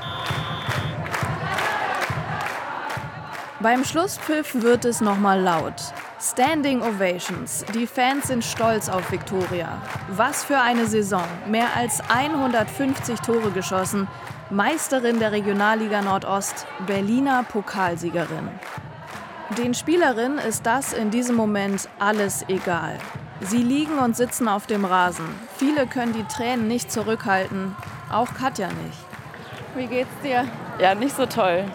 Beim 3.62 3.84
Schlusspfiff 3.84 4.62
wird 4.62 4.86
es 4.86 5.02
nochmal 5.02 5.38
laut. 5.38 5.74
Standing 6.18 6.80
Ovations. 6.80 7.62
Die 7.74 7.86
Fans 7.86 8.28
sind 8.28 8.42
stolz 8.42 8.88
auf 8.88 9.12
Viktoria. 9.12 9.82
Was 10.08 10.42
für 10.44 10.58
eine 10.58 10.86
Saison. 10.86 11.24
Mehr 11.46 11.66
als 11.76 12.00
150 12.08 13.20
Tore 13.20 13.50
geschossen. 13.50 14.08
Meisterin 14.48 15.18
der 15.18 15.32
Regionalliga 15.32 16.00
Nordost, 16.00 16.66
Berliner 16.86 17.42
Pokalsiegerin. 17.42 18.48
Den 19.58 19.74
Spielerinnen 19.74 20.38
ist 20.38 20.64
das 20.64 20.94
in 20.94 21.10
diesem 21.10 21.36
Moment 21.36 21.86
alles 21.98 22.46
egal. 22.48 22.96
Sie 23.42 23.62
liegen 23.62 23.98
und 23.98 24.16
sitzen 24.16 24.48
auf 24.48 24.66
dem 24.66 24.86
Rasen. 24.86 25.26
Viele 25.58 25.86
können 25.86 26.14
die 26.14 26.24
Tränen 26.24 26.66
nicht 26.66 26.90
zurückhalten, 26.90 27.76
auch 28.10 28.32
Katja 28.32 28.68
nicht. 28.68 28.98
Wie 29.76 29.86
geht's 29.86 30.18
dir? 30.22 30.46
Ja, 30.78 30.94
nicht 30.94 31.14
so 31.14 31.26
toll. 31.26 31.66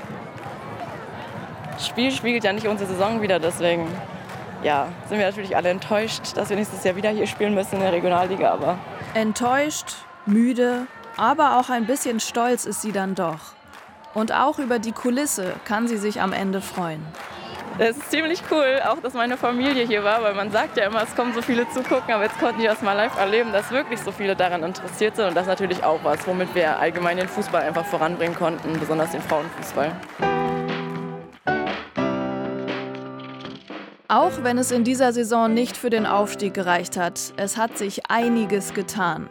Spiel 1.80 2.12
spiegelt 2.12 2.44
ja 2.44 2.54
nicht 2.54 2.68
unsere 2.68 2.90
Saison 2.90 3.22
wieder, 3.22 3.40
deswegen 3.40 3.88
ja, 4.64 4.88
sind 5.08 5.20
wir 5.20 5.26
natürlich 5.26 5.56
alle 5.56 5.70
enttäuscht, 5.70 6.36
dass 6.36 6.50
wir 6.50 6.58
nächstes 6.58 6.84
Jahr 6.84 6.96
wieder 6.96 7.10
hier 7.10 7.28
spielen 7.28 7.54
müssen 7.54 7.76
in 7.76 7.82
der 7.82 7.94
Regionalliga. 7.94 8.52
Aber 8.52 8.78
enttäuscht, 9.14 9.96
müde, 10.26 10.88
aber 11.18 11.60
auch 11.60 11.70
ein 11.70 11.86
bisschen 11.86 12.20
stolz 12.20 12.66
ist 12.66 12.82
sie 12.82 12.92
dann 12.92 13.16
doch. 13.16 13.54
Und 14.14 14.32
auch 14.34 14.60
über 14.60 14.80
die 14.80 14.94
Kulisse 14.94 15.54
kann 15.66 15.88
sie 15.88 15.98
sich 15.98 16.22
am 16.22 16.34
Ende 16.34 16.62
freuen. 16.62 17.06
Es 17.78 17.98
ist 17.98 18.10
ziemlich 18.10 18.42
cool, 18.50 18.80
auch 18.88 19.02
dass 19.02 19.14
meine 19.14 19.36
Familie 19.36 19.86
hier 19.86 20.02
war, 20.06 20.24
weil 20.24 20.34
man 20.34 20.50
sagt 20.50 20.78
ja 20.78 20.86
immer, 20.86 21.04
es 21.04 21.14
kommen 21.14 21.34
so 21.34 21.42
viele 21.42 21.70
zugucken, 21.72 22.14
aber 22.14 22.24
jetzt 22.24 22.40
konnten 22.40 22.62
die 22.62 22.66
das 22.66 22.82
mal 22.82 22.94
live 22.94 23.18
erleben, 23.18 23.52
dass 23.52 23.70
wirklich 23.70 24.00
so 24.00 24.14
viele 24.14 24.34
daran 24.34 24.64
interessiert 24.64 25.18
sind 25.18 25.28
und 25.28 25.36
das 25.36 25.44
ist 25.44 25.50
natürlich 25.50 25.84
auch 25.84 26.00
was, 26.02 26.26
womit 26.26 26.56
wir 26.56 26.80
allgemein 26.80 27.18
den 27.18 27.28
Fußball 27.28 27.64
einfach 27.64 27.86
voranbringen 27.86 28.36
konnten, 28.36 28.80
besonders 28.80 29.12
den 29.12 29.22
Frauenfußball. 29.22 29.92
Auch 34.08 34.44
wenn 34.44 34.60
es 34.60 34.70
in 34.70 34.84
dieser 34.84 35.13
Saison 35.13 35.52
nicht 35.52 35.76
für 35.76 35.89
den 35.89 36.06
Aufstieg 36.06 36.54
gereicht 36.54 36.96
hat, 36.96 37.34
es 37.38 37.58
hat 37.58 37.76
sich 37.78 38.08
einiges 38.08 38.76
getan. 38.76 39.28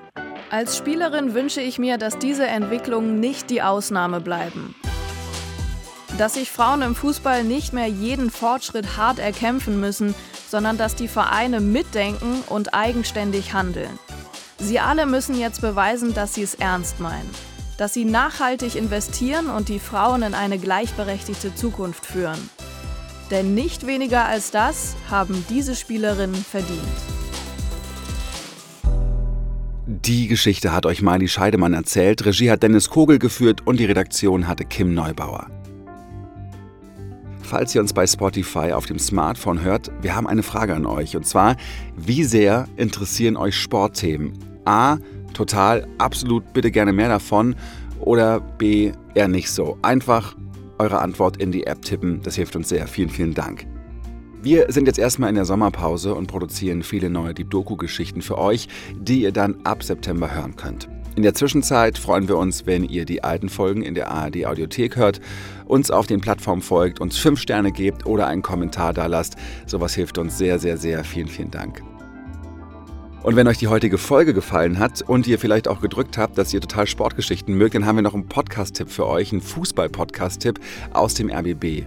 Als 0.50 0.76
Spielerin 0.76 1.32
wünsche 1.32 1.60
ich 1.60 1.78
mir, 1.78 1.96
dass 1.96 2.18
diese 2.18 2.46
Entwicklungen 2.46 3.20
nicht 3.20 3.50
die 3.50 3.62
Ausnahme 3.62 4.20
bleiben. 4.20 4.74
Dass 6.18 6.34
sich 6.34 6.50
Frauen 6.50 6.82
im 6.82 6.96
Fußball 6.96 7.44
nicht 7.44 7.72
mehr 7.72 7.86
jeden 7.86 8.30
Fortschritt 8.30 8.96
hart 8.96 9.20
erkämpfen 9.20 9.78
müssen, 9.78 10.12
sondern 10.48 10.76
dass 10.76 10.96
die 10.96 11.08
Vereine 11.08 11.60
mitdenken 11.60 12.42
und 12.48 12.74
eigenständig 12.74 13.52
handeln. 13.52 13.98
Sie 14.58 14.80
alle 14.80 15.06
müssen 15.06 15.38
jetzt 15.38 15.60
beweisen, 15.60 16.14
dass 16.14 16.34
sie 16.34 16.42
es 16.42 16.56
ernst 16.56 16.98
meinen. 16.98 17.30
Dass 17.78 17.94
sie 17.94 18.04
nachhaltig 18.04 18.74
investieren 18.74 19.50
und 19.50 19.68
die 19.68 19.80
Frauen 19.80 20.22
in 20.22 20.34
eine 20.34 20.58
gleichberechtigte 20.58 21.54
Zukunft 21.54 22.06
führen. 22.06 22.50
Denn 23.34 23.52
nicht 23.52 23.84
weniger 23.84 24.26
als 24.26 24.52
das 24.52 24.94
haben 25.10 25.44
diese 25.50 25.74
Spielerinnen 25.74 26.36
verdient. 26.36 26.78
Die 29.86 30.28
Geschichte 30.28 30.72
hat 30.72 30.86
euch 30.86 31.02
Miley 31.02 31.26
Scheidemann 31.26 31.72
erzählt, 31.72 32.24
Regie 32.24 32.52
hat 32.52 32.62
Dennis 32.62 32.90
Kogel 32.90 33.18
geführt 33.18 33.66
und 33.66 33.80
die 33.80 33.86
Redaktion 33.86 34.46
hatte 34.46 34.64
Kim 34.64 34.94
Neubauer. 34.94 35.48
Falls 37.42 37.74
ihr 37.74 37.80
uns 37.80 37.92
bei 37.92 38.06
Spotify 38.06 38.70
auf 38.70 38.86
dem 38.86 39.00
Smartphone 39.00 39.62
hört, 39.62 39.90
wir 40.00 40.14
haben 40.14 40.28
eine 40.28 40.44
Frage 40.44 40.72
an 40.76 40.86
euch. 40.86 41.16
Und 41.16 41.26
zwar, 41.26 41.56
wie 41.96 42.22
sehr 42.22 42.68
interessieren 42.76 43.36
euch 43.36 43.56
Sportthemen? 43.56 44.38
A, 44.64 44.98
total, 45.32 45.88
absolut, 45.98 46.52
bitte 46.52 46.70
gerne 46.70 46.92
mehr 46.92 47.08
davon. 47.08 47.56
Oder 47.98 48.38
B, 48.38 48.92
eher 49.16 49.26
nicht 49.26 49.50
so. 49.50 49.76
Einfach 49.82 50.36
eure 50.78 51.00
Antwort 51.00 51.36
in 51.36 51.52
die 51.52 51.66
App 51.66 51.82
tippen. 51.82 52.20
Das 52.22 52.36
hilft 52.36 52.56
uns 52.56 52.68
sehr. 52.68 52.86
Vielen, 52.86 53.10
vielen 53.10 53.34
Dank. 53.34 53.66
Wir 54.42 54.70
sind 54.70 54.86
jetzt 54.86 54.98
erstmal 54.98 55.30
in 55.30 55.36
der 55.36 55.46
Sommerpause 55.46 56.14
und 56.14 56.26
produzieren 56.26 56.82
viele 56.82 57.08
neue 57.08 57.32
Deep 57.32 57.50
Doku-Geschichten 57.50 58.20
für 58.20 58.36
euch, 58.36 58.68
die 58.94 59.22
ihr 59.22 59.32
dann 59.32 59.56
ab 59.64 59.82
September 59.82 60.34
hören 60.34 60.54
könnt. 60.54 60.88
In 61.16 61.22
der 61.22 61.32
Zwischenzeit 61.32 61.96
freuen 61.96 62.28
wir 62.28 62.36
uns, 62.36 62.66
wenn 62.66 62.84
ihr 62.84 63.04
die 63.04 63.22
alten 63.22 63.48
Folgen 63.48 63.82
in 63.82 63.94
der 63.94 64.10
ARD 64.10 64.46
Audiothek 64.46 64.96
hört, 64.96 65.20
uns 65.64 65.90
auf 65.90 66.06
den 66.06 66.20
Plattformen 66.20 66.60
folgt, 66.60 67.00
uns 67.00 67.16
fünf 67.16 67.40
Sterne 67.40 67.72
gebt 67.72 68.04
oder 68.04 68.26
einen 68.26 68.42
Kommentar 68.42 68.92
da 68.92 69.06
lasst. 69.06 69.36
Sowas 69.66 69.94
hilft 69.94 70.18
uns 70.18 70.36
sehr, 70.36 70.58
sehr, 70.58 70.76
sehr. 70.76 71.04
Vielen, 71.04 71.28
vielen 71.28 71.50
Dank. 71.50 71.82
Und 73.24 73.36
wenn 73.36 73.48
euch 73.48 73.56
die 73.56 73.68
heutige 73.68 73.96
Folge 73.96 74.34
gefallen 74.34 74.78
hat 74.78 75.00
und 75.00 75.26
ihr 75.26 75.38
vielleicht 75.38 75.66
auch 75.66 75.80
gedrückt 75.80 76.18
habt, 76.18 76.36
dass 76.36 76.52
ihr 76.52 76.60
total 76.60 76.86
Sportgeschichten 76.86 77.54
mögt, 77.54 77.74
dann 77.74 77.86
haben 77.86 77.96
wir 77.96 78.02
noch 78.02 78.12
einen 78.12 78.28
Podcast-Tipp 78.28 78.90
für 78.90 79.06
euch, 79.06 79.32
einen 79.32 79.40
Fußball-Podcast-Tipp 79.40 80.60
aus 80.92 81.14
dem 81.14 81.30
RBB. 81.30 81.86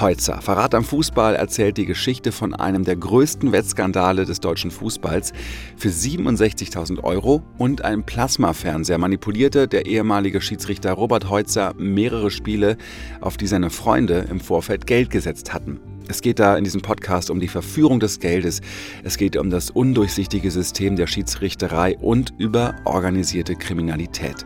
Heutzer, 0.00 0.40
Verrat 0.40 0.76
am 0.76 0.84
Fußball, 0.84 1.34
erzählt 1.34 1.76
die 1.76 1.86
Geschichte 1.86 2.30
von 2.30 2.54
einem 2.54 2.84
der 2.84 2.94
größten 2.94 3.50
Wettskandale 3.50 4.26
des 4.26 4.38
deutschen 4.38 4.70
Fußballs. 4.70 5.32
Für 5.76 5.88
67.000 5.88 7.02
Euro 7.02 7.42
und 7.58 7.82
einem 7.82 8.04
Plasmafernseher 8.04 8.98
manipulierte 8.98 9.66
der 9.66 9.86
ehemalige 9.86 10.40
Schiedsrichter 10.40 10.92
Robert 10.92 11.28
Heutzer 11.30 11.74
mehrere 11.78 12.30
Spiele, 12.30 12.76
auf 13.20 13.36
die 13.36 13.48
seine 13.48 13.70
Freunde 13.70 14.26
im 14.30 14.38
Vorfeld 14.38 14.86
Geld 14.86 15.10
gesetzt 15.10 15.52
hatten. 15.52 15.80
Es 16.08 16.20
geht 16.20 16.38
da 16.38 16.56
in 16.56 16.64
diesem 16.64 16.82
Podcast 16.82 17.30
um 17.30 17.40
die 17.40 17.48
Verführung 17.48 17.98
des 17.98 18.20
Geldes, 18.20 18.60
es 19.04 19.16
geht 19.16 19.36
um 19.36 19.50
das 19.50 19.70
undurchsichtige 19.70 20.50
System 20.50 20.96
der 20.96 21.06
Schiedsrichterei 21.06 21.96
und 21.98 22.34
über 22.38 22.76
organisierte 22.84 23.54
Kriminalität. 23.56 24.44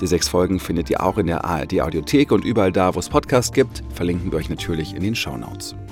Die 0.00 0.06
sechs 0.06 0.28
Folgen 0.28 0.60
findet 0.60 0.90
ihr 0.90 1.02
auch 1.02 1.18
in 1.18 1.26
der 1.26 1.44
ARD 1.44 1.80
Audiothek 1.80 2.32
und 2.32 2.44
überall 2.44 2.72
da, 2.72 2.94
wo 2.94 2.98
es 2.98 3.08
Podcasts 3.08 3.52
gibt, 3.52 3.82
verlinken 3.94 4.30
wir 4.30 4.38
euch 4.38 4.48
natürlich 4.48 4.94
in 4.94 5.02
den 5.02 5.14
Shownotes. 5.14 5.72
Notes. 5.72 5.91